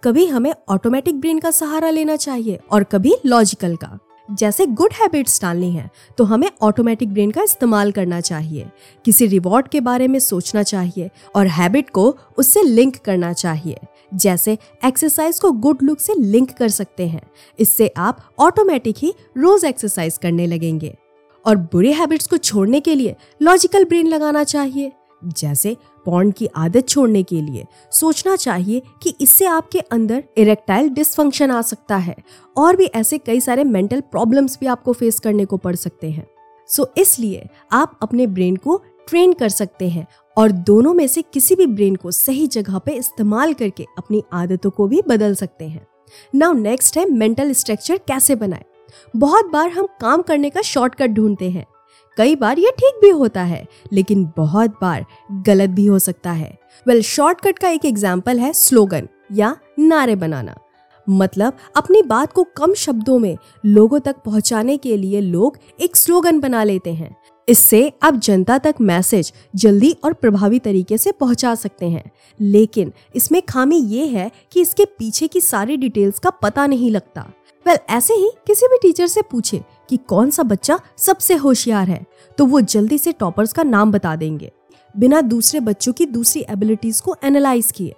कभी 0.03 0.25
हमें 0.25 0.53
ऑटोमेटिक 0.69 1.19
ब्रेन 1.19 1.39
का 1.39 1.49
सहारा 1.51 1.89
लेना 1.89 2.15
चाहिए 2.15 2.59
और 2.71 2.83
कभी 2.83 3.13
लॉजिकल 3.25 3.75
का। 3.75 3.97
जैसे 4.29 4.65
गुड 4.65 4.93
हैबिट्स 4.93 5.41
डालनी 5.41 5.69
है 5.71 5.89
तो 6.17 6.23
हमें 6.23 6.47
ऑटोमेटिक 6.61 7.11
ब्रेन 7.13 7.31
का 7.31 7.43
इस्तेमाल 7.43 7.91
करना 7.91 8.21
चाहिए। 8.21 8.65
किसी 9.05 9.25
रिवॉर्ड 9.25 9.67
के 9.67 9.81
बारे 9.81 10.07
में 10.07 10.17
सोचना 10.19 10.63
चाहिए 10.63 11.09
और 11.35 11.47
हैबिट 11.47 11.89
को 11.89 12.15
उससे 12.37 12.63
लिंक 12.63 12.97
करना 12.97 13.31
चाहिए। 13.33 13.77
जैसे 14.13 14.57
एक्सरसाइज 14.85 15.39
को 15.39 15.51
गुड 15.51 15.83
लुक 15.83 15.99
से 15.99 16.13
लिंक 16.15 16.51
कर 16.51 16.69
सकते 16.69 17.07
हैं। 17.07 17.21
इससे 17.59 17.91
आप 17.97 18.23
ऑटोमेटिक 18.39 18.95
ही 18.97 19.13
रोज 19.37 19.65
एक्सरसाइज 19.65 20.17
करने 20.17 20.47
लगेंगे। 20.47 20.95
और 21.45 21.57
बुरे 21.57 21.91
हैबिट्स 21.93 22.27
को 22.27 22.37
छोड़ने 22.37 22.79
के 22.79 22.95
लिए 22.95 23.15
लॉजिकल 23.41 23.85
ब्रेन 23.85 24.07
लगाना 24.07 24.43
चाहिए। 24.43 24.91
जैसे 25.21 25.75
पॉन्ड 26.05 26.33
की 26.33 26.45
आदत 26.55 26.87
छोड़ने 26.87 27.23
के 27.23 27.41
लिए 27.41 27.65
सोचना 27.91 28.35
चाहिए 28.35 28.81
कि 29.03 29.15
इससे 29.21 29.45
आपके 29.45 29.79
अंदर 29.79 30.23
इरेक्टाइल 30.37 30.89
डिसफंक्शन 30.89 31.51
आ 31.51 31.61
सकता 31.61 31.95
है 31.95 32.15
और 32.57 32.75
भी 32.75 32.85
ऐसे 32.85 33.17
कई 33.17 33.39
सारे 33.39 33.63
मेंटल 33.63 34.01
प्रॉब्लम्स 34.01 34.57
भी 34.59 34.65
आपको 34.65 34.93
फेस 34.93 35.19
करने 35.19 35.45
को 35.45 35.57
पड़ 35.57 35.75
सकते 35.75 36.11
हैं। 36.11 36.27
सो 36.67 36.83
so, 36.83 36.99
इसलिए 36.99 37.49
आप 37.71 37.99
अपने 38.01 38.27
ब्रेन 38.27 38.55
को 38.55 38.81
ट्रेन 39.09 39.33
कर 39.33 39.49
सकते 39.49 39.89
हैं 39.89 40.07
और 40.37 40.51
दोनों 40.51 40.93
में 40.93 41.07
से 41.07 41.21
किसी 41.21 41.55
भी 41.55 41.65
ब्रेन 41.65 41.95
को 41.95 42.11
सही 42.11 42.47
जगह 42.47 42.77
पे 42.77 42.91
इस्तेमाल 42.91 43.53
करके 43.53 43.85
अपनी 43.97 44.23
आदतों 44.33 44.69
को 44.69 44.87
भी 44.87 45.01
बदल 45.07 45.35
सकते 45.35 45.65
हैं। 45.65 45.87
नाउ 46.35 46.53
नेक्स्ट 46.53 46.97
है 46.97 47.09
मेंटल 47.09 47.51
स्ट्रक्चर 47.51 47.97
कैसे 47.97 48.35
बनाए? 48.35 48.65
बहुत 49.15 49.45
बार 49.45 49.69
हम 49.69 49.87
काम 50.01 50.21
करने 50.21 50.49
का 50.49 50.61
शॉर्टकट 50.61 51.09
ढूंढते 51.09 51.49
हैं। 51.49 51.65
कई 52.17 52.35
बार 52.35 52.59
ये 52.59 52.71
ठीक 52.71 52.99
भी 53.01 53.09
होता 53.09 53.43
है 53.43 53.65
लेकिन 53.93 54.25
बहुत 54.37 54.71
बार 54.81 55.05
गलत 55.47 55.69
भी 55.69 55.85
हो 55.85 55.99
सकता 55.99 56.31
है। 56.31 56.57
वेल 56.85 56.97
well, 56.97 57.09
शॉर्टकट 57.09 57.59
का 57.59 57.69
एक 57.69 57.85
एग्ज़ाम्पल 57.85 58.39
है 58.39 58.51
स्लोगन 58.53 59.07
या 59.31 59.55
नारे 59.79 60.15
बनाना। 60.15 60.55
मतलब 61.07 61.57
अपनी 61.75 62.01
बात 62.01 62.33
को 62.33 62.43
कम 62.57 62.73
शब्दों 62.73 63.17
में 63.19 63.37
लोगों 63.65 63.99
तक 63.99 64.15
पहुँचाने 64.15 64.77
के 64.77 64.97
लिए 64.97 65.21
लोग 65.21 65.57
एक 65.81 65.95
स्लोगन 65.95 66.39
बना 66.39 66.63
लेते 66.63 66.93
हैं। 66.93 67.15
इससे 67.47 67.91
आप 68.03 68.15
जनता 68.15 68.57
तक 68.57 68.75
मैसेज 68.81 69.31
जल्दी 69.55 69.95
और 70.03 70.13
प्रभावी 70.13 70.59
तरीके 70.59 70.97
से 70.97 71.11
पहुँचा 71.11 71.55
सकते 71.55 71.85
हैं। 71.85 72.03
लेकिन 72.39 72.91
इसमें 73.15 73.41
खामी 73.41 73.77
ये 73.77 74.05
है 74.07 74.29
कि 74.51 74.61
इसके 74.61 74.85
पीछे 74.85 75.27
की 75.27 75.41
सारी 75.41 75.77
डिटेल्स 75.77 76.19
का 76.19 76.29
पता 76.29 76.67
नहीं 76.67 76.91
लगता। 76.91 77.21
वेल 77.65 77.75
well, 77.75 77.89
ऐसे 77.89 78.13
ही 78.13 78.29
किसी 78.47 78.67
भी 78.67 78.77
टीचर 78.81 79.07
से 79.07 79.21
पूछे 79.21 79.61
कि 79.91 79.97
कौन 79.97 80.29
सा 80.29 80.43
बच्चा 80.43 80.79
सबसे 80.97 81.35
होशियार 81.35 81.87
है 81.87 82.05
तो 82.37 82.45
वो 82.45 82.61
जल्दी 82.61 82.97
से 82.97 83.11
टॉपर्स 83.11 83.53
का 83.53 83.63
नाम 83.63 83.91
बता 83.91 84.15
देंगे। 84.15 84.51
बिना 84.95 85.21
दूसरे 85.21 85.59
बच्चों 85.59 85.93
की 85.93 86.05
दूसरी 86.05 86.45
एबिलिटीज 86.49 87.01
को 87.01 87.15
एनालाइज 87.23 87.71
किए। 87.71 87.93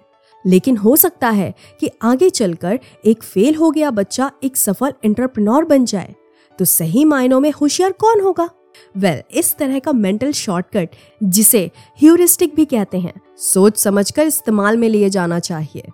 लेकिन 0.46 0.78
हो 0.78 0.96
सकता 0.96 1.30
है 1.30 1.54
कि 1.80 1.90
आगे 2.02 2.30
चलकर 2.30 2.80
एक 3.06 3.24
फेल 3.24 3.56
हो 3.56 3.72
गया 3.72 3.92
बच्चा 3.92 4.32
एक 4.44 4.58
सफल 4.58 4.94
एंटरप्रेन्योर 5.06 5.66
बन 5.66 5.86
जाए 5.86 6.14
तो 6.60 6.66
सही 6.66 7.06
मायनों 7.06 7.40
में 7.40 7.52
होशियार 7.52 7.92
कौन 7.92 8.22
होगा? 8.22 8.50
वेल 8.98 9.18
well, 9.18 9.32
इस 9.34 9.56
तरह 9.56 9.80
का 9.80 9.92
मेंटल 9.92 10.32
शॉर्टकट 10.32 10.90
जिसे 11.24 11.70
ह्यूरिस्टिक 12.00 12.56
भी 12.56 12.66
कहते 12.66 13.00
हैं 13.00 13.14
सोच 13.38 13.78
समझकर 13.78 14.28
इस्तेमाल 14.28 14.78
में 14.78 14.88
लिए 14.90 15.10
जाना 15.10 15.40
चाहिए। 15.40 15.88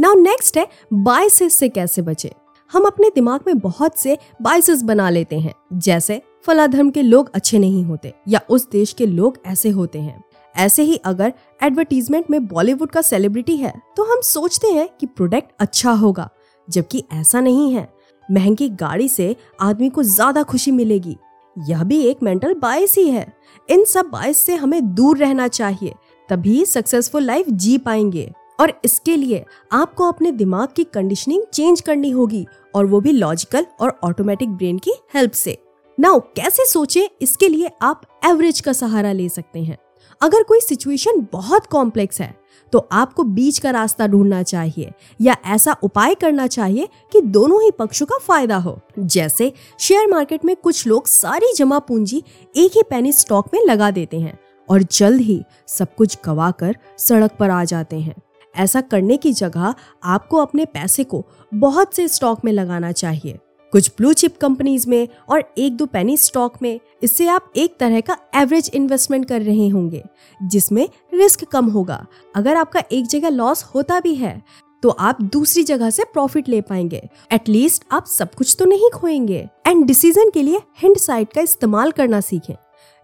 नाउ 0.00 0.14
नेक्स्ट 0.14 0.56
है 0.56 0.66
बाइसेस 0.92 1.54
से 1.54 1.68
कैसे 1.68 2.02
बचे? 2.02 2.32
हम 2.70 2.84
अपने 2.84 3.08
दिमाग 3.10 3.40
में 3.46 3.58
बहुत 3.58 3.98
से 3.98 4.16
बाइसेस 4.42 4.82
बना 4.82 5.08
लेते 5.10 5.38
हैं, 5.38 5.54
जैसे 5.74 6.20
फला 6.44 6.66
धर्म 6.66 6.90
के 6.90 7.02
लोग 7.02 7.30
अच्छे 7.34 7.58
नहीं 7.58 7.84
होते 7.84 8.12
या 8.28 8.40
उस 8.50 8.68
देश 8.70 8.92
के 8.92 9.06
लोग 9.06 9.38
ऐसे 9.46 9.70
होते 9.70 9.98
हैं। 10.00 10.22
ऐसे 10.54 10.82
ही 10.82 10.96
अगर 10.96 11.32
एडवर्टीजमेंट 11.60 12.30
में 12.30 12.46
बॉलीवुड 12.46 12.90
का 12.90 13.02
सेलिब्रिटी 13.02 13.56
है 13.56 13.72
तो 13.96 14.04
हम 14.04 14.20
सोचते 14.22 14.68
हैं 14.68 14.88
कि 15.00 15.06
प्रोडक्ट 15.06 15.50
अच्छा 15.60 15.92
होगा, 15.92 16.28
जबकि 16.68 17.04
ऐसा 17.12 17.40
नहीं 17.40 17.72
है। 17.72 17.88
महँगी 18.28 18.68
गाड़ी 18.70 19.08
से 19.08 19.34
आदमी 19.60 19.88
को 19.90 20.02
ज़्यादा 20.04 20.42
खुशी 20.42 20.70
मिलेगी, 20.70 21.16
यह 21.56 21.82
भी 21.84 22.00
एक 22.00 22.22
मेंटल 22.22 22.54
बायस 22.54 22.96
ही 22.98 23.08
है। 23.08 23.26
इन 23.68 23.84
सब 23.84 24.06
बायस 24.06 24.38
से 24.38 24.54
हमें 24.54 24.94
दूर 24.94 25.18
रहना 25.18 25.48
चाहिए, 25.48 25.94
तभी 26.28 26.64
सक्सेसफुल 26.66 27.22
लाइफ 27.22 27.48
जी 27.50 27.76
पाएँगे। 27.78 28.30
और 28.58 28.72
इसके 28.84 29.14
लिए 29.16 29.44
आपको 29.72 30.04
अपने 30.04 30.30
दिमाग 30.32 30.68
की 30.76 30.84
कंडीशनिंग 30.84 31.42
चेंज 31.44 31.80
करनी 31.80 32.10
होगी 32.10 32.46
और 32.74 32.86
वो 32.86 33.00
भी 33.00 33.12
लॉजिकल 33.12 33.66
और 33.80 33.98
ऑटोमेटिक 34.04 34.48
ब्रेन 34.48 34.78
की 34.78 34.92
हेल्प 35.14 35.32
से। 35.32 35.58
नाउ 35.98 36.20
कैसे 36.36 36.66
सोचे? 36.66 37.08
इसके 37.22 37.48
लिए 37.48 37.70
आप 37.82 38.02
एवरेज 38.24 38.60
का 38.60 38.72
सहारा 38.72 39.12
ले 39.12 39.28
सकते 39.28 39.62
हैं। 39.62 39.78
अगर 40.20 40.42
कोई 40.42 40.60
सिचुएशन 40.60 41.26
बहुत 41.32 41.66
कॉम्प्लेक्स 41.66 42.20
है 42.20 42.34
तो 42.72 42.78
आपको 42.92 43.22
बीच 43.24 43.58
का 43.58 43.70
रास्ता 43.70 44.06
ढूंढना 44.06 44.42
चाहिए 44.42 44.92
या 45.20 45.36
ऐसा 45.46 45.76
उपाय 45.82 46.14
करना 46.14 46.46
चाहिए 46.46 46.88
कि 47.12 47.20
दोनों 47.20 47.62
ही 47.62 47.70
पक्षों 47.70 48.06
का 48.06 48.18
फ़ायदा 48.18 48.56
हो। 48.56 48.78
जैसे 48.98 49.52
शेयर 49.78 50.06
मार्केट 50.08 50.44
में 50.44 50.54
कुछ 50.56 50.86
लोग 50.86 51.06
सारी 51.06 51.52
जमा 51.56 51.78
पूंजी 51.78 52.22
एक 52.56 52.76
ही 52.76 52.82
पैनी 52.82 53.12
स्टॉक 53.12 53.48
में 53.54 53.60
लगा 53.64 53.90
देते 53.90 54.20
हैं 54.20 54.38
और 54.68 54.82
जल्द 54.82 55.20
ही 55.20 55.40
सब 55.68 55.94
कुछ 55.94 56.16
गवा 56.24 56.50
कर 56.50 56.76
सड़क 56.98 57.36
पर 57.38 57.50
आ 57.50 57.62
जाते 57.64 57.98
हैं। 57.98 58.14
ऐसा 58.54 58.80
करने 58.80 59.16
की 59.16 59.32
जगह 59.32 59.74
आपको 60.04 60.36
अपने 60.36 60.64
पैसे 60.64 61.04
को 61.04 61.24
बहुत 61.54 61.94
से 61.94 62.08
स्टॉक 62.08 62.44
में 62.44 62.52
लगाना 62.52 62.92
चाहिए। 62.92 63.38
कुछ 63.72 63.90
ब्लू 63.98 64.12
चिप 64.12 64.36
कंपनीज़ 64.36 64.88
में 64.88 65.08
और 65.28 65.42
एक 65.58 65.76
दो 65.76 65.86
पेनी 65.86 66.16
स्टॉक 66.16 66.56
में 66.62 66.78
इससे 67.02 67.26
आप 67.26 67.52
एक 67.56 67.76
तरह 67.80 68.00
का 68.00 68.16
एवरेज 68.34 68.70
इन्वेस्टमेंट 68.74 69.28
कर 69.28 69.42
रहे 69.42 69.68
होंगे, 69.68 70.02
जिसमें 70.40 70.88
रिस्क 71.14 71.44
कम 71.44 71.66
होगा। 71.66 72.04
अगर 72.36 72.56
आपका 72.56 72.82
एक 72.92 73.06
जगह 73.06 73.28
लॉस 73.28 73.62
होता 73.64 74.00
भी 74.00 74.14
है 74.14 74.42
तो 74.82 74.88
आप 74.88 75.20
दूसरी 75.22 75.62
जगह 75.62 75.90
से 75.90 76.04
प्रॉफिट 76.04 76.48
ले 76.48 76.60
पाएँगे। 76.60 77.08
एटलीस्ट 77.32 77.82
आप 77.92 78.06
सब 78.06 78.34
कुछ 78.34 78.54
तो 78.58 78.64
नहीं 78.64 78.88
खोएँगे। 78.90 79.48
एंड 79.66 79.84
डिसीज़न 79.84 80.30
के 80.30 80.42
लिए 80.42 80.60
हिंड 80.78 80.96
साइट 80.96 81.32
का 81.32 81.40
इस्तेमाल 81.40 81.90
करना 81.90 82.20
सीखें। 82.20 82.54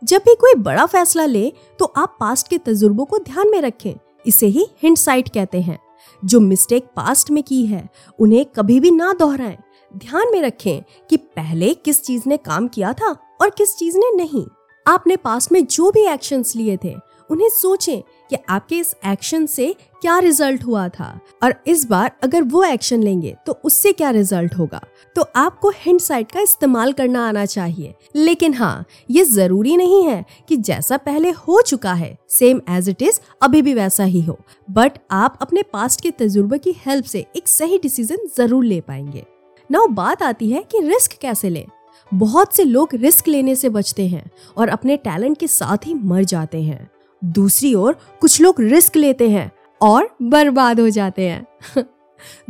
जब 0.02 0.18
भी 0.18 0.34
कोई 0.34 0.54
बड़ा 0.54 0.86
फैसला 0.86 1.24
ले 1.26 1.52
तो 1.78 1.84
आप 1.96 2.16
पास्ट 2.20 2.48
के 2.48 2.58
तजुर्बों 2.58 3.04
को 3.04 3.18
ध्यान 3.18 3.50
में 3.50 3.60
रखें। 3.60 3.92
इसे 4.26 4.46
ही 4.46 4.66
हिंड 4.82 4.96
साइट 4.96 5.28
कहते 5.28 5.60
हैं। 5.60 5.78
जो 6.24 6.40
मिस्टेक 6.40 6.84
पास्ट 6.84 7.30
में 7.30 7.42
की 7.42 7.66
है, 7.66 7.88
उन्हें 8.18 8.44
कभी 8.44 8.80
भी 8.80 8.90
ना 8.90 9.12
दोहराएँ। 9.12 9.56
ध्यान 9.96 10.26
में 10.32 10.42
रखें 10.42 11.06
कि 11.10 11.16
पहले 11.16 11.74
किस 11.74 12.02
चीज़ 12.02 12.22
ने 12.26 12.36
काम 12.36 12.68
किया 12.68 12.92
था 12.92 13.16
और 13.40 13.50
किस 13.50 13.76
चीज़ 13.76 13.98
ने 13.98 14.16
नहीं। 14.16 14.46
आपने 14.86 15.16
पास्ट 15.16 15.52
में 15.52 15.66
जो 15.66 15.90
भी 15.90 16.06
एक्शंस 16.06 16.56
लिए 16.56 16.76
थे, 16.76 16.94
उन्हें 17.30 17.48
सोचें 17.48 18.02
कि 18.30 18.36
आपके 18.48 18.78
इस 18.78 18.94
एक्शन 19.06 19.46
से 19.46 19.74
क्या 20.02 20.18
रिज़ल्ट 20.18 20.64
हुआ 20.64 20.88
था। 20.88 21.08
और 21.42 21.54
इस 21.66 21.84
बार 21.84 22.10
अगर 22.22 22.42
वो 22.44 22.62
एक्शन 22.64 23.02
लेंगे 23.02 23.34
तो 23.46 23.52
उससे 23.64 23.92
क्या 23.92 24.10
रिज़ल्ट 24.10 24.54
होगा। 24.54 24.80
तो 25.16 25.22
आपको 25.36 25.70
हिंट 25.76 26.00
साइट 26.00 26.32
का 26.32 26.40
इस्तेमाल 26.40 26.92
करना 26.92 27.26
आना 27.28 27.44
चाहिए। 27.46 27.94
लेकिन 28.16 28.54
हाँ 28.54 28.84
ये 29.10 29.24
ज़रूरी 29.24 29.76
नहीं 29.76 30.02
है 30.04 30.24
कि 30.48 30.56
जैसा 30.58 30.96
पहले 30.96 31.30
हो 31.30 31.60
चुका 31.62 31.92
है 31.94 32.16
सेम 32.30 32.60
एज 32.70 32.88
इट 32.88 33.02
इज़ 33.02 33.20
अभी 33.42 33.62
भी 33.62 33.74
वैसा 33.74 34.04
ही 34.04 34.20
हो। 34.20 34.38
बट 34.68 34.98
आप 35.10 35.38
अपने 35.42 35.62
पास्ट 35.72 36.00
के 36.00 36.10
तजुर्बे 36.10 36.58
की 36.58 36.74
हेल्प 36.86 37.04
से 37.04 37.24
एक 37.36 37.48
सही 37.48 37.78
डिसीज़न 37.78 38.28
ज़रूर 38.36 38.64
ले 38.64 38.80
पाएँगे। 38.80 39.24
नाउ 39.70 39.86
बात 39.86 40.22
आती 40.22 40.50
है 40.50 40.62
कि 40.62 40.80
रिस्क 40.80 41.18
कैसे 41.20 41.48
लें। 41.48 41.66
बहुत 42.12 42.54
से 42.54 42.64
लोग 42.64 42.88
रिस्क 42.94 43.28
लेने 43.28 43.54
से 43.56 43.68
बचते 43.68 44.06
हैं 44.08 44.30
और 44.56 44.68
अपने 44.68 44.96
टैलेंट 44.96 45.38
के 45.38 45.46
साथ 45.46 45.86
ही 45.86 45.94
मर 45.94 46.24
जाते 46.24 46.62
हैं। 46.62 46.88
दूसरी 47.24 47.74
ओर 47.74 47.96
कुछ 48.20 48.40
लोग 48.40 48.60
रिस्क 48.60 48.96
लेते 48.96 49.28
हैं 49.30 49.50
और 49.80 50.16
बर्बाद 50.22 50.80
हो 50.80 50.88
जाते 50.90 51.28
हैं। 51.28 51.46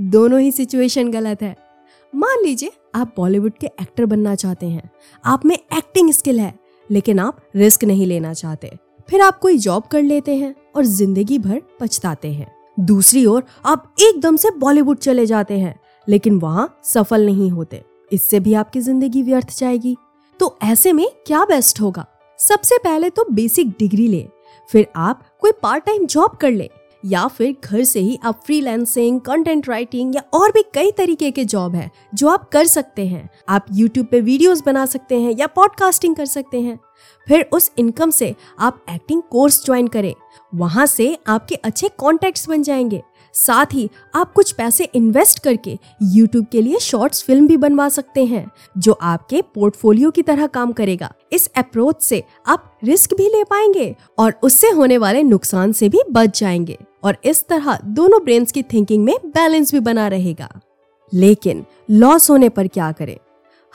दोनों 0.00 0.40
ही 0.40 0.52
सिचुएशन 0.52 1.10
गलत 1.10 1.42
है। 1.42 1.56
मान 2.14 2.44
लीजिए 2.44 2.72
आप 2.94 3.14
बॉलीवुड 3.16 3.52
के 3.52 3.66
एक्टर 3.66 4.06
बनना 4.06 4.34
चाहते 4.34 4.66
हैं। 4.66 4.90
आप 5.24 5.46
में 5.46 5.56
एक्टिंग 5.56 6.12
स्किल 6.12 6.40
है, 6.40 6.54
लेकिन 6.90 7.18
आप 7.18 7.40
रिस्क 7.56 7.84
नहीं 7.84 8.06
लेना 8.06 8.32
चाहते। 8.32 8.70
फिर 9.08 9.20
आप 9.20 9.38
कोई 9.38 9.58
जॉब 9.58 9.82
कर 9.82 10.02
लेते 10.02 10.36
हैं 10.36 10.54
और 10.76 10.84
ज़िंदगी 10.84 11.38
भर 11.38 11.62
पछताते 11.80 12.32
हैं। 12.32 12.54
दूसरी 12.80 13.26
ओर 13.26 13.44
आप 13.64 13.94
एकदम 14.00 14.36
से 14.36 14.50
बॉलीवुड 14.50 14.98
चले 14.98 15.26
जाते 15.26 15.58
हैं, 15.58 15.80
लेकिन 16.08 16.38
वहाँ 16.38 16.80
सफल 16.84 17.26
नहीं 17.26 17.50
होते। 17.50 17.82
इससे 18.12 18.40
भी 18.40 18.54
आपकी 18.54 18.80
ज़िंदगी 18.80 19.22
व्यर्थ 19.22 19.58
जाएगी। 19.58 19.96
तो 20.40 20.58
ऐसे 20.62 20.92
में 20.92 21.06
क्या 21.26 21.44
बेस्ट 21.44 21.80
होगा? 21.80 22.06
सबसे 22.38 22.78
पहले 22.78 23.10
तो 23.10 23.24
बेसिक 23.30 23.68
डिग्री 23.68 24.08
ले। 24.08 24.26
फिर 24.70 24.86
आप 24.96 25.22
कोई 25.40 25.52
पार्ट 25.62 25.84
टाइम 25.84 26.06
जॉब 26.06 26.36
कर 26.36 26.50
ले, 26.50 26.70
या 27.04 27.26
फिर 27.28 27.54
घर 27.64 27.82
से 27.84 28.00
ही 28.00 28.18
आप 28.24 28.40
फ्रीलांसिंग 28.44 29.20
कंटेंट 29.20 29.68
राइटिंग 29.68 30.14
या 30.16 30.22
और 30.34 30.50
भी 30.50 30.62
कई 30.74 30.90
तरीके 30.90 31.30
के 31.30 31.44
जॉब 31.44 31.74
है 31.74 31.90
जो 32.14 32.28
आप 32.28 32.48
कर 32.48 32.66
सकते 32.66 33.06
हैं। 33.06 33.28
आप 33.48 33.66
यूट्यूब 33.72 34.06
पे 34.06 34.20
वीडियोस 34.20 34.62
बना 34.66 34.86
सकते 34.86 35.20
हैं 35.20 35.32
या 35.32 35.46
पॉडकास्टिंग 35.46 36.16
कर 36.16 36.26
सकते 36.26 36.60
हैं। 36.60 36.78
फिर 37.28 37.48
उस 37.52 37.70
इनकम 37.78 38.10
से 38.10 38.34
आप 38.58 38.84
एक्टिंग 38.90 39.22
कोर्स 39.22 39.64
ज्वाइन 39.64 39.88
करें। 39.88 40.14
वहाँ 40.54 40.86
से 40.86 41.16
आपके 41.26 41.54
अच्छे 41.54 41.88
कॉन्टेक्ट्स 41.88 42.48
बन 42.48 42.62
जाएँगे। 42.62 43.02
साथ 43.36 43.66
ही 43.74 43.90
आप 44.14 44.32
कुछ 44.32 44.52
पैसे 44.52 44.84
इन्वेस्ट 44.84 45.38
करके 45.38 45.78
YouTube 46.16 46.46
के 46.52 46.62
लिए 46.62 46.78
शॉर्ट्स 46.78 47.22
फ़िल्म 47.22 47.46
भी 47.46 47.56
बनवा 47.56 47.88
सकते 47.88 48.24
हैं, 48.24 48.50
जो 48.78 48.92
आपके 48.92 49.42
पोर्टफोलियो 49.42 50.10
की 50.10 50.22
तरह 50.22 50.46
काम 50.46 50.72
करेगा। 50.72 51.12
इस 51.32 51.50
अप्रोच 51.56 52.02
से 52.02 52.22
आप 52.46 52.78
रिस्क 52.84 53.14
भी 53.14 53.26
ले 53.26 53.44
पाएँगे 53.44 53.96
और 54.18 54.34
उससे 54.42 54.70
होने 54.70 54.98
वाले 54.98 55.22
नुकसान 55.22 55.72
से 55.72 55.88
भी 55.88 55.98
बच 56.10 56.40
जाएँगे 56.40 56.78
और 57.04 57.16
इस 57.24 57.46
तरह 57.48 57.78
दोनों 57.84 58.24
ब्रेन्स 58.24 58.52
की 58.52 58.62
थिंकिंग 58.62 59.04
में 59.04 59.14
बैलेंस 59.26 59.72
भी 59.72 59.80
बना 59.80 60.08
रहेगा। 60.08 60.60
लेकिन 61.14 61.64
लॉस 61.90 62.30
होने 62.30 62.48
पर 62.48 62.68
क्या 62.68 62.92
करें? 62.92 63.16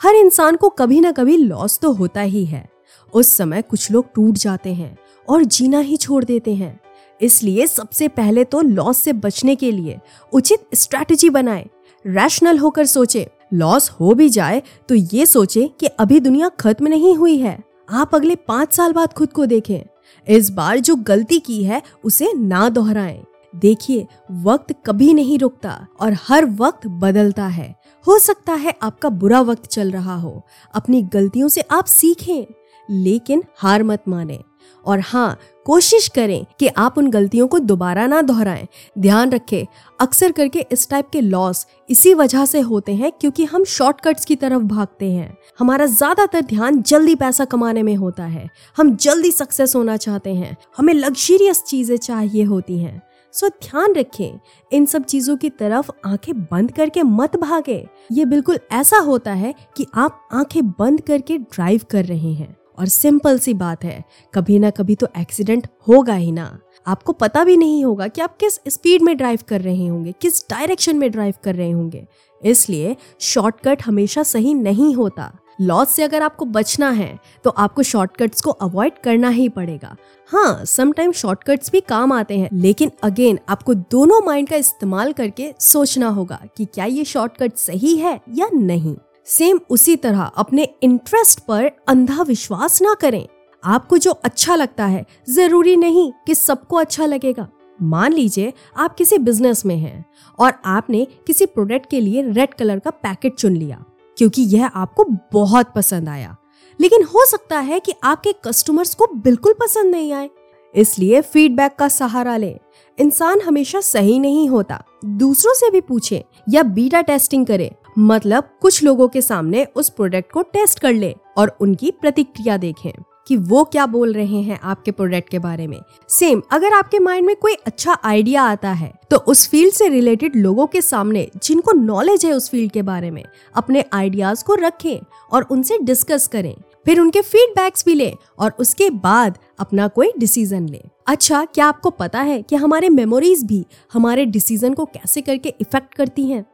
हर 0.02 0.14
इंसान 0.14 0.56
को 0.56 0.68
कभी 0.68 1.00
ना 1.00 1.12
कभी 1.12 1.36
लॉस 1.36 1.78
तो 1.78 1.92
होता 1.92 2.20
ही 2.20 2.44
है। 2.44 2.68
उस 3.14 3.28
समय 3.28 3.62
कुछ 3.62 3.90
लोग 3.90 4.06
टूट 4.14 4.34
जाते 4.34 4.74
हैं 4.74 4.98
और 5.28 5.44
जीना 5.44 5.78
ही 5.78 5.96
छोड़ 5.96 6.24
देते 6.24 6.54
हैं। 6.54 6.80
इसलिए 7.22 7.66
सबसे 7.66 8.08
पहले 8.08 8.44
तो 8.44 8.60
लॉस 8.60 8.98
से 8.98 9.12
बचने 9.12 9.54
के 9.56 9.70
लिए 9.72 9.98
उचित 10.32 10.66
स्ट्रैटेजी 10.74 11.30
बनाए 11.30 11.68
रैशनल 12.04 12.58
होकर 12.58 12.86
सोचे। 12.86 13.28
लॉस 13.54 13.90
हो 13.90 14.14
भी 14.14 14.28
जाए 14.28 14.62
तो 14.88 14.94
ये 14.94 15.26
सोचे 15.26 15.68
कि 15.80 15.86
अभी 15.86 16.20
दुनिया 16.20 16.48
खत्म 16.60 16.88
नहीं 16.88 17.14
हुई 17.16 17.36
है। 17.38 17.58
आप 17.90 18.14
अगले 18.14 18.36
पाँच 18.38 18.72
साल 18.72 18.92
बाद 18.92 19.12
खुद 19.12 19.32
को 19.32 19.46
देखें। 19.46 19.82
इस 20.26 20.50
बार 20.50 20.78
जो 20.78 20.94
गलती 20.96 21.38
की 21.38 21.62
है, 21.64 21.82
उसे 22.04 22.32
ना 22.32 22.68
दोहराएँ। 22.68 23.22
देखिए, 23.54 24.06
वक्त 24.32 24.74
कभी 24.86 25.12
नहीं 25.14 25.38
रुकता 25.38 25.86
और 26.00 26.16
हर 26.20 26.44
वक्त 26.50 26.86
बदलता 26.86 27.46
है। 27.46 27.74
हो 28.06 28.18
सकता 28.18 28.52
है 28.52 28.74
आपका 28.82 29.08
बुरा 29.08 29.40
वक्त 29.40 29.66
चल 29.66 29.90
रहा 29.90 30.14
हो। 30.14 30.42
अपनी 30.74 31.02
गलतियों 31.02 31.48
से 31.48 31.60
आप 31.70 31.86
सीखें, 31.86 32.44
लेकिन 32.88 33.42
हार 33.56 33.82
मत 33.82 34.02
माने। 34.08 34.38
और 34.86 35.00
हाँ 35.00 35.38
कोशिश 35.66 36.08
करें 36.08 36.44
कि 36.60 36.66
आप 36.68 36.96
उन 36.98 37.10
गलतियों 37.10 37.46
को 37.48 37.58
दोबारा 37.58 38.06
ना 38.06 38.20
दोहराएँ। 38.22 38.66
ध्यान 38.98 39.30
रखें, 39.30 39.66
अक्सर 40.00 40.32
करके 40.32 40.64
इस 40.72 40.88
टाइप 40.90 41.08
के 41.12 41.20
लॉस 41.20 41.66
इसी 41.88 42.14
वजह 42.14 42.44
से 42.44 42.60
होते 42.60 42.94
हैं 42.94 43.12
क्योंकि 43.12 43.44
हम 43.44 43.64
शॉर्टकट्स 43.64 44.24
की 44.24 44.36
तरफ़ 44.36 44.62
भागते 44.64 45.10
हैं। 45.10 45.36
हमारा 45.58 45.86
ज़्यादातर 45.86 46.42
ध्यान 46.42 46.82
जल्दी 46.82 47.14
पैसा 47.14 47.44
कमाने 47.44 47.82
में 47.82 47.94
होता 47.96 48.24
है। 48.24 48.48
हम 48.76 48.94
जल्दी 48.96 49.30
सक्सेस 49.30 49.76
होना 49.76 49.96
चाहते 49.96 50.34
हैं। 50.34 50.56
हमें 50.76 50.94
लग्जरियस 50.94 51.62
चीज़ें 51.62 51.96
चाहिए 51.96 52.44
होती 52.44 52.78
हैं। 52.78 53.00
सो 53.34 53.48
ध्यान 53.48 53.94
रखें, 53.94 54.38
इन 54.72 54.86
सब 54.86 55.04
चीज़ों 55.04 55.36
की 55.36 55.50
तरफ़ 55.50 55.90
आँखें 56.04 56.34
बंद 56.42 56.72
करके 56.72 57.02
मत 57.02 57.36
भागे। 57.36 57.86
ये 58.12 58.24
बिल्कुल 58.24 58.58
ऐसा 58.72 58.98
होता 58.98 59.32
है 59.32 59.54
कि 59.76 59.86
आप 59.94 60.28
आँखें 60.32 60.62
बंद 60.70 61.00
करके 61.00 61.38
ड्राइव 61.38 61.80
कर 61.90 62.04
रहे 62.04 62.32
हैं। 62.32 62.56
और 62.78 62.88
सिंपल 62.88 63.38
सी 63.38 63.54
बात 63.54 63.84
है, 63.84 64.02
कभी 64.34 64.58
ना 64.58 64.70
कभी 64.70 64.94
तो 64.94 65.08
एक्सीडेंट 65.18 65.66
होगा 65.88 66.14
ही 66.14 66.32
ना। 66.32 66.58
आपको 66.86 67.12
पता 67.12 67.44
भी 67.44 67.56
नहीं 67.56 67.84
होगा 67.84 68.08
कि 68.08 68.20
आप 68.20 68.36
किस 68.36 68.60
स्पीड 68.68 69.02
में 69.02 69.16
ड्राइव 69.16 69.40
कर 69.48 69.60
रहे 69.60 69.86
होंगे, 69.86 70.14
किस 70.22 70.44
डायरेक्शन 70.50 70.96
में 70.96 71.10
ड्राइव 71.10 71.34
कर 71.44 71.54
रहे 71.54 71.70
होंगे। 71.70 72.06
इसलिए 72.42 72.96
शॉर्टकट 73.20 73.82
हमेशा 73.82 74.22
सही 74.22 74.54
नहीं 74.54 74.94
होता। 74.94 75.32
लॉस 75.60 75.88
से 75.88 76.02
अगर 76.02 76.22
आपको 76.22 76.44
बचना 76.44 76.88
है 76.90 77.18
तो 77.44 77.50
आपको 77.50 77.82
शॉर्टकट्स 77.82 78.40
को 78.40 78.50
अवॉइड 78.50 78.98
करना 79.04 79.28
ही 79.28 79.48
पड़ेगा। 79.48 79.96
हाँ 80.30 80.64
समटाइम 80.64 81.12
शॉर्टकट्स 81.12 81.70
भी 81.72 81.80
काम 81.80 82.12
आते 82.12 82.38
हैं, 82.38 82.48
लेकिन 82.52 82.90
अगेन 83.02 83.38
आपको 83.48 83.74
दोनों 83.74 84.20
माइंड 84.22 84.48
का 84.48 84.56
इस्तेमाल 84.56 85.12
करके 85.12 85.52
सोचना 85.60 86.08
होगा 86.08 86.40
कि 86.56 86.64
क्या 86.64 86.84
ये 86.84 87.04
शॉर्टकट 87.04 87.56
सही 87.56 87.96
है 87.96 88.20
या 88.34 88.48
नहीं। 88.52 88.96
सेम 89.26 89.60
उसी 89.70 89.96
तरह 89.96 90.22
अपने 90.22 90.68
इंटरेस्ट 90.82 91.40
पर 91.40 91.70
अंधा 91.88 92.22
विश्वास 92.22 92.82
ना 92.82 92.94
करें। 92.94 93.26
आपको 93.64 93.98
जो 93.98 94.10
अच्छा 94.10 94.54
लगता 94.54 94.86
है, 94.86 95.04
ज़रूरी 95.30 95.76
नहीं 95.76 96.12
कि 96.26 96.34
सबको 96.34 96.76
अच्छा 96.76 97.06
लगेगा। 97.06 97.48
मान 97.82 98.12
लीजिए 98.12 98.52
आप 98.76 98.94
किसी 98.94 99.18
बिज़नेस 99.18 99.64
में 99.66 99.76
हैं 99.76 100.04
और 100.38 100.52
आपने 100.64 101.06
किसी 101.26 101.46
प्रोडक्ट 101.46 101.90
के 101.90 102.00
लिए 102.00 102.22
रेड 102.22 102.54
कलर 102.54 102.78
का 102.78 102.90
पैकेट 102.90 103.34
चुन 103.34 103.56
लिया, 103.56 103.84
क्योंकि 104.18 104.42
यह 104.42 104.66
आपको 104.66 105.04
बहुत 105.32 105.72
पसंद 105.76 106.08
आया। 106.08 106.36
लेकिन 106.80 107.02
हो 107.04 107.26
सकता 107.26 107.58
है 107.58 107.80
कि 107.80 107.92
आपके 108.04 108.32
कस्टमर्स 108.44 108.94
को 108.94 109.06
बिल्कुल 109.06 109.52
पसंद 109.52 109.90
नहीं 109.90 110.12
आए। 110.12 110.30
इसलिए 110.74 111.20
फीडबैक 111.20 111.74
का 111.78 111.88
सहारा 111.88 112.36
लें। 112.36 112.58
इंसान 112.98 113.40
हमेशा 113.40 113.80
सही 113.80 114.18
नहीं 114.18 114.48
होता। 114.48 114.82
दूसरों 115.04 115.52
से 115.54 115.70
भी 115.70 115.80
पूछे 115.80 116.24
या 116.48 116.62
बीटा 116.62 117.00
टेस्टिंग 117.00 117.46
करे। 117.46 117.74
मतलब 117.96 118.48
कुछ 118.60 118.82
लोगों 118.82 119.08
के 119.08 119.22
सामने 119.22 119.64
उस 119.76 119.88
प्रोडक्ट 119.88 120.30
को 120.32 120.42
टेस्ट 120.42 120.78
कर 120.78 120.92
ले 120.92 121.14
और 121.38 121.56
उनकी 121.60 121.90
प्रतिक्रिया 121.90 122.56
देखें 122.56 122.92
कि 123.28 123.36
वो 123.36 123.62
क्या 123.64 123.84
बोल 123.86 124.12
रहे 124.12 124.40
हैं 124.42 124.58
आपके 124.60 124.90
प्रोडक्ट 124.90 125.28
के 125.28 125.38
बारे 125.38 125.66
में। 125.66 125.78
सेम 126.08 126.42
अगर 126.52 126.72
आपके 126.72 126.98
माइंड 126.98 127.26
में 127.26 127.34
कोई 127.36 127.54
अच्छा 127.66 127.96
आइडिया 128.04 128.42
आता 128.42 128.70
है 128.72 128.92
तो 129.10 129.16
उस 129.16 129.46
फ़ील्ड 129.48 129.74
से 129.74 129.88
रिलेटेड 129.88 130.36
लोगों 130.36 130.66
के 130.66 130.80
सामने 130.80 131.28
जिनको 131.42 131.72
नॉलेज 131.72 132.24
है 132.26 132.32
उस 132.32 132.48
फ़ील्ड 132.50 132.72
के 132.72 132.82
बारे 132.82 133.10
में, 133.10 133.24
अपने 133.54 133.84
आइडियाज़ 133.92 134.44
को 134.44 134.54
रखें 134.54 134.98
और 135.32 135.42
उनसे 135.42 135.78
डिस्कस 135.78 136.26
करें। 136.26 136.54
फिर 136.86 137.00
उनके 137.00 137.20
फीडबैक्स 137.20 137.84
भी 137.86 137.94
ले 137.94 138.12
और 138.38 138.54
उसके 138.58 138.88
बाद 138.90 139.38
अपना 139.58 139.88
कोई 139.88 140.12
डिसीज़न 140.18 140.68
ले। 140.68 140.82
अच्छा 141.06 141.44
क्या 141.44 141.66
आपको 141.66 141.90
पता 141.90 142.20
है 142.20 142.40
कि 142.42 142.56
हमारे 142.56 142.88
मेमोरीज 142.88 143.44
भी 143.44 143.64
हमारे 143.92 144.24
डिसीज़न 144.26 144.74
को 144.74 144.84
कैसे 144.84 145.20
करके 145.20 145.54
इफ़ेक्ट 145.60 145.94
करती 145.94 146.26
हैं? 146.26 146.44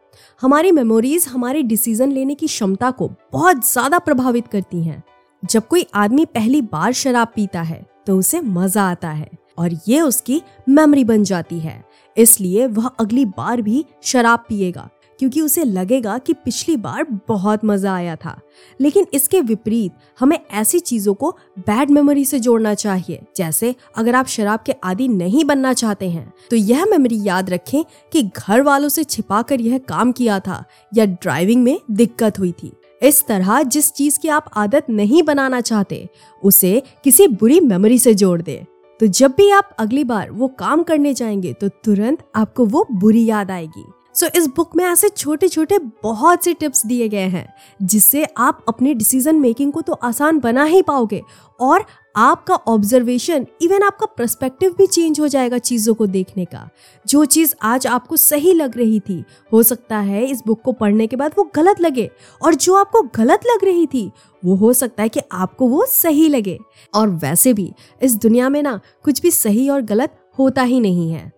हमारी 0.43 0.73
मेमोरीज 0.73 1.27
हमारे 1.29 1.63
डिसीज़न 1.63 2.13
लेने 2.13 2.35
की 2.35 2.47
क्षमता 2.47 2.91
को 2.91 3.11
बहुत 3.33 3.67
ज़्यादा 3.67 3.99
प्रभावित 3.99 4.47
करती 4.47 4.83
हैं। 4.83 5.03
जब 5.43 5.67
कोई 5.67 5.87
आदमी 5.95 6.25
पहली 6.27 6.63
बार 6.63 6.93
शराब 6.93 7.33
पीता 7.37 7.63
है 7.63 7.85
तो 8.07 8.19
उसे 8.19 8.41
मज़ा 8.41 8.83
आता 8.83 9.11
है 9.11 9.29
और 9.59 9.79
ये 9.89 10.01
उसकी 10.01 10.41
मेमोरी 10.69 11.05
बन 11.05 11.25
जाती 11.25 11.59
है। 11.59 11.83
इसलिए 12.17 12.67
वह 12.67 12.87
अगली 12.91 13.25
बार 13.27 13.63
भी 13.63 13.85
शराब 14.03 14.45
पिएगा। 14.49 14.89
क्योंकि 15.19 15.41
उसे 15.41 15.65
लगेगा 15.65 16.19
कि 16.19 16.33
पिछली 16.35 16.77
बार 16.77 17.07
बहुत 17.29 17.65
मज़ा 17.65 17.95
आया 17.95 18.17
था। 18.17 18.41
लेकिन 18.81 19.07
इसके 19.15 19.41
विपरीत, 19.41 19.93
हमें 20.21 20.39
ऐसी 20.53 20.79
चीज़ों 20.81 21.15
को 21.15 21.31
बैड 21.59 21.91
मेमोरी 21.91 22.25
से 22.25 22.41
जोड़ना 22.41 22.75
चाहिए। 22.75 23.21
जैसे, 23.37 23.75
अगर 23.97 24.15
आप 24.15 24.27
शराब 24.27 24.61
के 24.67 24.75
आदि 24.85 25.09
नहीं 25.09 25.45
बनना 25.45 25.73
चाहते 25.73 26.11
हैं 26.11 26.33
तो 26.51 26.57
यह 26.57 26.85
मेमोरी 26.85 27.19
याद 27.23 27.51
रखें 27.51 27.85
कि 28.13 28.23
घर 28.23 28.63
वालों 28.63 28.89
से 28.89 29.05
छिपाकर 29.05 29.61
यह 29.61 29.79
काम 29.79 30.13
किया 30.13 30.41
था 30.41 30.65
या 30.95 31.05
ड्राइविंग 31.05 31.63
में 31.65 31.81
दिक्कत 31.91 32.39
हुई 32.39 32.53
थी। 32.53 32.73
इस 33.03 33.27
तरह, 33.27 33.63
जिस 33.63 33.93
चीज़ 33.93 34.19
की 34.19 34.29
आप 34.29 34.51
आदत 34.57 34.87
नहीं 34.91 35.23
बनाना 35.23 35.61
चाहते, 35.61 36.09
उसे 36.45 36.83
किसी 37.05 37.29
बुरी 37.29 37.61
मेमोरी 37.61 37.99
से 37.99 38.15
जोड़ 38.15 38.41
दे। 38.43 38.65
तो 39.01 39.07
जब 39.07 39.31
भी 39.31 39.51
आप 39.51 39.71
अगली 39.79 40.05
बार 40.05 40.31
वो 40.31 40.49
काम 40.49 40.83
करने 40.83 41.15
जाएँगे 41.15 41.53
तो 41.53 41.69
तुरंत 41.69 42.19
आपको 42.37 42.65
वो 42.67 42.87
बुरी 42.93 43.25
याद 43.25 43.51
आएगी। 43.51 43.85
सो 44.15 44.27
so, 44.27 44.37
इस 44.37 44.47
बुक 44.47 44.77
में 44.77 44.85
ऐसे 44.85 45.09
छोटे 45.09 45.49
छोटे 45.49 45.79
बहुत 45.79 46.45
से 46.45 46.55
टिप्स 46.55 46.87
दिए 46.87 47.09
गए 47.09 47.27
हैं 47.27 47.55
जिससे 47.83 48.25
आप 48.37 48.65
अपने 48.69 48.95
डिसीज़न 48.95 49.37
मेकिंग 49.37 49.73
को 49.73 49.81
तो 49.81 49.93
आसान 49.93 50.39
बना 50.39 50.65
ही 50.65 50.83
पाओगे 50.83 51.23
और 51.61 51.85
आपका 52.17 52.55
ऑब्जर्वेशन 52.55 53.47
इवन 53.63 53.83
आपका 53.83 54.07
पर्सपेक्टिव 54.07 54.75
भी 54.79 54.87
चेंज 54.87 55.21
हो 55.21 55.29
जाएगा 55.29 55.59
चीज़ों 55.59 55.95
को 55.95 56.07
देखने 56.07 56.45
का। 56.45 56.69
जो 57.07 57.25
चीज़ 57.25 57.55
आज 57.63 57.87
आपको 57.87 58.17
सही 58.17 58.53
लग 58.53 58.77
रही 58.79 59.01
थी 59.01 59.25
हो 59.53 59.63
सकता 59.63 59.99
है 59.99 60.25
इस 60.25 60.43
बुक 60.47 60.63
को 60.63 60.73
पढ़ने 60.73 61.07
के 61.07 61.17
बाद 61.17 61.33
वो 61.39 61.51
गलत 61.55 61.81
लगे 61.81 62.11
और 62.43 62.55
जो 62.55 62.75
आपको 62.75 63.03
गलत 63.03 63.41
लग 63.47 63.65
रही 63.65 63.87
थी 63.87 64.13
वो 64.45 64.55
हो 64.55 64.73
सकता 64.73 65.03
है 65.03 65.09
कि 65.09 65.21
आपको 65.33 65.69
वो 65.69 65.87
सही 65.87 66.29
लगे। 66.29 66.59
और 66.95 67.09
वैसे 67.09 67.53
भी 67.53 67.73
इस 68.03 68.17
दुनिया 68.17 68.49
में 68.49 68.63
ना 68.63 68.81
कुछ 69.03 69.23
भी 69.23 69.31
सही 69.31 69.69
और 69.69 69.83
गलत 69.83 70.19
होता 70.39 70.63
ही 70.63 70.81
नहीं 70.81 71.11
है। 71.13 71.33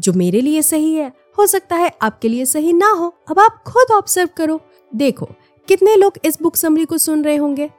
जो 0.00 0.12
मेरे 0.12 0.40
लिए 0.40 0.62
सही 0.62 0.94
है 0.94 1.12
हो 1.38 1.46
सकता 1.46 1.76
है 1.76 1.90
आपके 2.02 2.28
लिए 2.28 2.44
सही 2.46 2.72
ना 2.72 2.90
हो। 2.90 3.14
अब 3.30 3.38
आप 3.38 3.62
खुद 3.64 3.92
ऑब्ज़र्व 3.94 4.28
करो। 4.36 4.60
देखो, 4.92 5.28
कितने 5.68 5.96
लोग 5.96 6.18
इस 6.24 6.38
बुक 6.42 6.56
समरी 6.56 6.84
को 6.84 6.98
सुन 6.98 7.24
रहे 7.24 7.36
होंगे? 7.36 7.70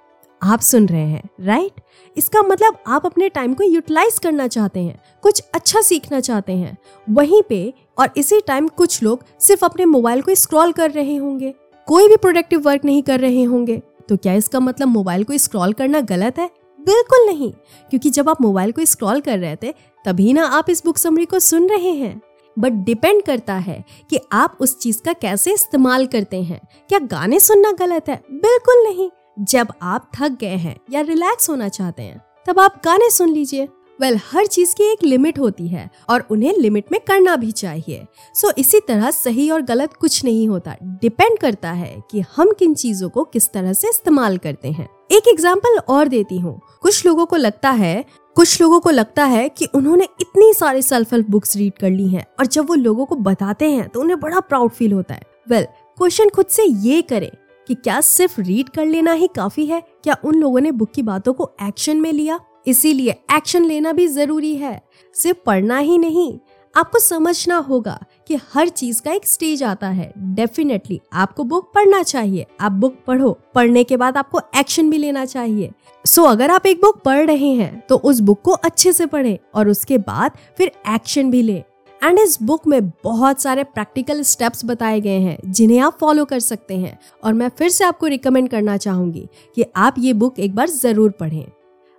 आप 0.42 0.60
सुन 0.60 0.86
रहे 0.88 1.02
हैं 1.02 1.30
राइट 1.42 1.82
इसका 2.18 2.42
मतलब 2.42 2.78
आप 2.88 3.06
अपने 3.06 3.30
टाइम 3.30 3.54
को 3.54 3.64
यूटिलाइज 3.64 4.20
करना 4.20 4.48
चाहते 4.48 4.80
हैं, 4.80 5.00
कुछ 5.24 5.42
अच्छा 5.54 5.82
सीखना 5.82 6.20
चाहते 6.20 6.54
हैं। 6.54 6.78
वहीं 7.08 7.42
पे 7.50 7.74
और 7.98 8.10
इसी 8.18 8.40
टाइम 8.42 8.68
कुछ 8.68 9.02
लोग 9.04 9.24
सिर्फ़ 9.40 9.66
अपने 9.66 9.86
मोबाइल 9.86 10.22
को 10.22 10.36
स्क्रॉल 10.36 10.72
कर 10.72 10.92
रहे 10.92 11.16
होंगे। 11.16 11.54
कोई 11.88 12.08
भी 12.08 12.18
प्रोडक्टिव 12.18 12.62
वर्क 12.62 12.86
नहीं 12.86 13.02
कर 13.04 13.20
रहे 13.20 13.44
होंगे। 13.44 13.82
तो 14.10 14.18
क्या 14.18 14.34
इसका 14.34 14.60
मतलब 14.60 14.88
मोबाइल 14.88 15.24
को 15.24 15.38
स्क्रॉल 15.38 15.74
करना 15.74 16.02
गलत 16.02 16.40
है? 16.40 16.50
बिल्कुल 16.80 17.26
नहीं, 17.26 17.52
क्योंकि 17.90 18.10
जब 18.10 18.30
आप 18.30 18.42
मोबाइल 18.42 18.72
को 18.72 18.86
स्क्रॉल 18.86 19.22
कर 19.22 19.40
रहे 19.40 19.56
थे, 19.56 19.74
तभी 20.06 20.34
ना 20.34 20.46
आप 20.48 20.70
इस 20.70 20.84
बुक 20.86 20.98
समरी 20.98 21.26
को 21.26 21.40
सुन 21.40 21.68
रहे 21.70 21.92
हैं। 21.92 22.22
बट 22.58 22.72
डिपेंड 22.72 23.24
करता 23.24 23.54
है 23.54 23.84
कि 24.10 24.20
आप 24.32 24.58
उस 24.60 24.78
चीज़ 24.80 25.02
का 25.02 25.14
कैसे 25.14 25.54
इस्तेमाल 25.54 26.08
करते 26.08 26.42
हैं। 26.44 26.60
क्या 26.90 27.00
गाने 27.00 27.40
सुनना 27.40 27.72
गलत 27.72 28.10
है? 28.10 28.22
बिल्कुल 28.32 28.84
नहीं। 28.84 29.10
जब 29.40 29.68
आप 29.82 30.12
थक 30.16 30.38
गए 30.42 30.56
हैं 30.58 30.76
या 30.92 31.02
रिलैक्स 31.02 31.50
होना 31.50 31.70
चाहते 31.70 32.04
हैं 32.04 32.22
तब 32.48 32.60
आप 32.60 32.82
गाने 32.86 33.10
सुन 33.10 33.30
लीजिए। 33.30 33.68
वेल 34.00 34.14
well, 34.14 34.28
हर 34.32 34.46
चीज़ 34.46 34.76
की 34.76 34.84
एक 34.84 35.04
लिमिट 35.04 35.40
होती 35.40 35.68
है 35.68 35.90
और 36.10 36.28
उन्हें 36.32 36.54
लिमिट 36.58 36.92
में 36.92 37.00
करना 37.08 37.36
भी 37.36 37.52
चाहिए। 37.52 38.06
सो 38.34 38.48
so, 38.48 38.58
इसी 38.58 38.80
तरह 38.80 39.12
सही 39.12 39.50
और 39.50 39.62
गलत 39.62 39.94
कुछ 39.94 40.24
नहीं 40.26 40.48
होता। 40.48 40.76
डिपेंड 40.84 41.38
करता 41.40 41.72
है 41.72 42.04
कि 42.12 42.24
हम 42.36 42.52
किन 42.52 42.74
चीज़ों 42.74 43.10
को 43.10 43.24
किस 43.24 43.52
तरह 43.52 43.74
से 43.74 43.90
इस्तेमाल 43.90 44.38
करते 44.38 44.72
हैं। 44.72 44.88
एक 45.12 45.28
एग्ज़ाम्पल 45.28 45.78
और 45.90 46.08
देती 46.08 46.38
हूँ। 46.38 46.60
कुछ 46.82 47.06
लोगों 47.06 47.26
को 47.26 47.36
लगता 47.36 47.70
है 47.72 48.06
कुछ 48.38 48.62
लोगों 48.62 48.80
को 48.80 48.90
लगता 48.90 49.24
है 49.26 49.50
कि 49.50 49.66
उन्होंने 49.66 50.04
इतनी 50.22 50.54
सारी 50.54 50.82
सेल्फ 50.82 51.14
हेल्प 51.14 51.30
बुक्स 51.30 51.56
रीड 51.58 51.74
कर 51.74 51.90
ली 51.90 52.08
हैं 52.08 52.26
और 52.40 52.46
जब 52.46 52.68
वो 52.68 52.76
लोगों 52.76 53.06
को 53.06 53.16
बताते 53.16 53.70
हैं 53.72 53.88
तो 53.90 54.02
उन्हें 54.02 54.20
बड़ा 54.20 54.40
प्राउड 54.40 54.72
फील 54.72 54.94
होता 54.94 55.14
है। 55.14 55.22
वेल 55.50 55.64
well, 55.64 55.76
क्वेश्चन 55.98 56.30
खुद 56.30 56.46
से 56.46 56.64
ये 56.64 57.02
करें 57.02 57.32
कि 57.68 57.76
क्या 57.76 58.02
सिर्फ़ 58.02 58.42
रीड 58.42 58.70
कर 58.70 58.86
लेना 58.86 59.12
ही 59.12 59.28
काफ़ी 59.36 59.66
है? 59.66 59.82
क्या 60.04 60.18
उन 60.24 60.36
लोगों 60.36 60.62
ने 60.62 60.72
बुक 60.72 60.92
की 60.92 61.02
बातों 61.02 61.34
को 61.34 61.52
एक्शन 61.64 61.98
में 61.98 62.14
लिया? 62.14 62.40
इसीलिए 62.68 63.12
एक्शन 63.12 63.66
लेना 63.66 63.92
भी 63.92 64.08
ज़रूरी 64.08 64.56
है। 64.56 64.82
सिर्फ़ 65.14 65.38
पढ़ना 65.46 65.78
ही 65.78 65.98
नहीं 65.98 66.40
आपको 66.76 67.00
समझना 67.00 67.58
होगा 67.58 68.00
कि 68.28 68.38
हर 68.54 68.70
चीज़ 68.70 69.02
का 69.02 69.12
एक 69.12 69.28
स्टेज 69.28 69.64
आता 69.64 69.88
है। 69.90 70.12
डेफिनेटली 70.18 71.00
आपको 71.14 71.44
बुक 71.44 71.72
पढ़ना 71.76 72.02
चाहिए। 72.04 72.46
आप 72.62 72.72
बुक 72.72 72.96
पढ़ो। 73.08 73.32
पढ़ने 73.56 73.84
के 73.84 73.98
बाद 73.98 74.18
आपको 74.18 74.42
एक्शन 74.58 74.90
भी 74.90 74.98
लेना 74.98 75.26
चाहिए। 75.26 75.72
सो 76.06 76.22
so, 76.22 76.30
अगर 76.30 76.52
आप 76.52 76.66
एक 76.66 76.82
बुक 76.82 77.02
पढ़ 77.04 77.26
रहे 77.28 77.54
हैं 77.54 77.80
तो 77.90 77.96
उस 77.96 78.20
बुक 78.20 78.42
को 78.42 78.52
अच्छे 78.52 78.94
से 78.94 79.06
पढ़ें 79.06 79.38
और 79.56 79.70
उसके 79.70 79.98
बाद 79.98 80.38
फिर 80.58 80.72
एक्शन 80.90 81.32
भी 81.32 81.42
लें। 81.42 81.64
एंड 82.02 82.20
इस 82.20 82.38
बुक 82.42 82.68
में 82.68 82.90
बहुत 83.04 83.42
सारे 83.42 83.64
प्रैक्टिकल 83.64 84.22
स्टेप्स 84.22 84.66
बताए 84.66 85.00
गए 85.02 85.20
हैं 85.20 85.38
जिन्हें 85.46 85.80
आप 85.80 85.98
फॉलो 86.00 86.26
कर 86.26 86.40
सकते 86.40 86.78
हैं। 86.78 86.98
और 87.24 87.34
मैं 87.34 87.50
फिर 87.50 87.70
से 87.70 87.84
आपको 87.84 88.08
रिकमेंड 88.08 88.50
करना 88.50 88.78
चाहूँगी 88.78 89.28
कि 89.56 89.66
आप 89.76 89.96
ये 90.00 90.14
बुक 90.14 90.40
एक 90.40 90.56
बार 90.56 90.70
ज़रूर 90.70 91.12
पढ़ें। 91.12 91.46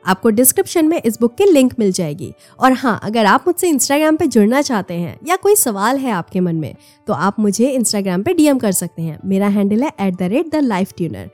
आपको 0.05 0.31
डिस्क्रिप्शन 0.31 0.89
में 0.89 1.01
इस 1.03 1.19
बुक 1.21 1.35
की 1.35 1.45
लिंक 1.45 1.75
मिल 1.79 1.93
जाएगी। 1.93 2.33
और 2.61 2.73
हाँ 2.73 2.99
अगर 3.03 3.27
आप 3.27 3.45
मुझसे 3.47 3.69
इंस्टाग्राम 3.69 4.17
पे 4.17 4.27
जुड़ना 4.27 4.63
चाहते 4.63 4.95
हैं 4.95 5.19
या 5.27 5.37
कोई 5.37 5.55
सवाल 5.57 5.99
है 5.99 6.11
आपके 6.11 6.41
मन 6.41 6.57
में 6.57 6.75
तो 7.09 7.13
आप 7.13 7.41
मुझे 7.41 7.71
इंस्टाग्राम 7.71 8.23
पे 8.23 8.35
डीएम 8.35 8.59
कर 8.59 8.73
सकते 8.73 9.03
हैं। 9.03 9.19
मेरा 9.25 9.49
हैंडल 9.49 9.83
है 9.83 9.93
at 10.01 10.17
the 10.17 10.23
rate 10.25 10.51
the 10.53 10.57
life 10.57 10.93
tuner 10.97 11.31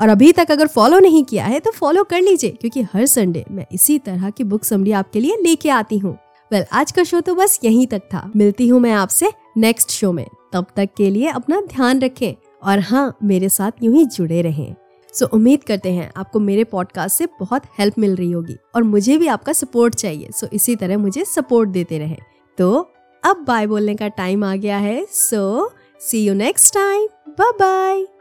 और 0.00 0.08
अभी 0.08 0.32
तक 0.32 0.50
अगर 0.50 0.66
फॉलो 0.66 0.98
नहीं 0.98 1.24
किया 1.24 1.44
है 1.44 1.60
तो 1.60 1.70
फॉलो 1.70 2.04
कर 2.04 2.20
लीजिए 2.20 2.50
क्योंकि 2.50 2.82
हर 2.94 3.06
संडे 3.06 3.44
मैं 3.50 3.66
इसी 3.72 3.98
तरह 3.98 4.30
की 4.30 4.44
बुक 4.44 4.64
समरी 4.64 4.92
आपके 4.92 5.20
लिए 5.20 5.36
लेके 5.42 5.68
आती 5.70 5.98
हूँ। 5.98 6.12
वेल 6.50 6.62
well, 6.62 6.72
आज 6.74 6.92
का 6.92 7.04
शो 7.04 7.20
तो 7.20 7.34
बस 7.34 7.58
यहीं 7.64 7.86
तक 7.86 8.02
था। 8.14 8.30
मिलती 8.36 8.68
हूँ 8.68 8.80
मैं 8.80 8.92
आपसे 8.92 9.32
नेक्स्ट 9.56 9.90
शो 9.90 10.12
में। 10.12 10.26
तब 10.52 10.66
तक 10.76 10.88
के 10.96 11.10
लिए 11.10 11.28
अपना 11.28 11.60
ध्यान 11.68 12.00
रखें। 12.00 12.34
और 12.62 12.78
हाँ 12.78 13.16
मेरे 13.24 13.48
साथ 13.48 13.82
यूँ 13.82 13.94
ही 13.94 14.04
जुड़े 14.06 14.42
रहें। 14.42 14.74
सो 15.14 15.26
उम्मीद 15.26 15.64
करते 15.64 15.92
हैं 15.92 16.12
आपको 16.16 16.40
मेरे 16.40 16.64
पॉडकास्ट 16.64 17.18
से 17.18 17.26
बहुत 17.40 17.62
हेल्प 17.78 17.98
मिल 17.98 18.16
रही 18.16 18.32
होगी 18.32 18.56
और 18.74 18.82
मुझे 18.82 19.18
भी 19.18 19.26
आपका 19.26 19.52
सपोर्ट 19.52 19.94
चाहिए। 19.94 20.30
सो 20.30 20.46
इसी 20.52 20.76
तरह 20.76 20.98
मुझे 20.98 21.24
सपोर्ट 21.24 21.68
देते 21.68 21.98
रहे। 21.98 22.16
तो 22.58 22.92
अब 23.24 23.44
बाय 23.48 23.66
बोलने 23.66 23.94
का 23.94 24.08
टाइम 24.08 24.44
आ 24.44 24.56
गया 24.56 24.78
है। 24.78 25.06
So 25.10 25.72
see 26.00 26.24
you 26.24 26.34
next 26.34 26.74
time 26.74 27.06
bye 27.28 27.50
bye 27.50 28.13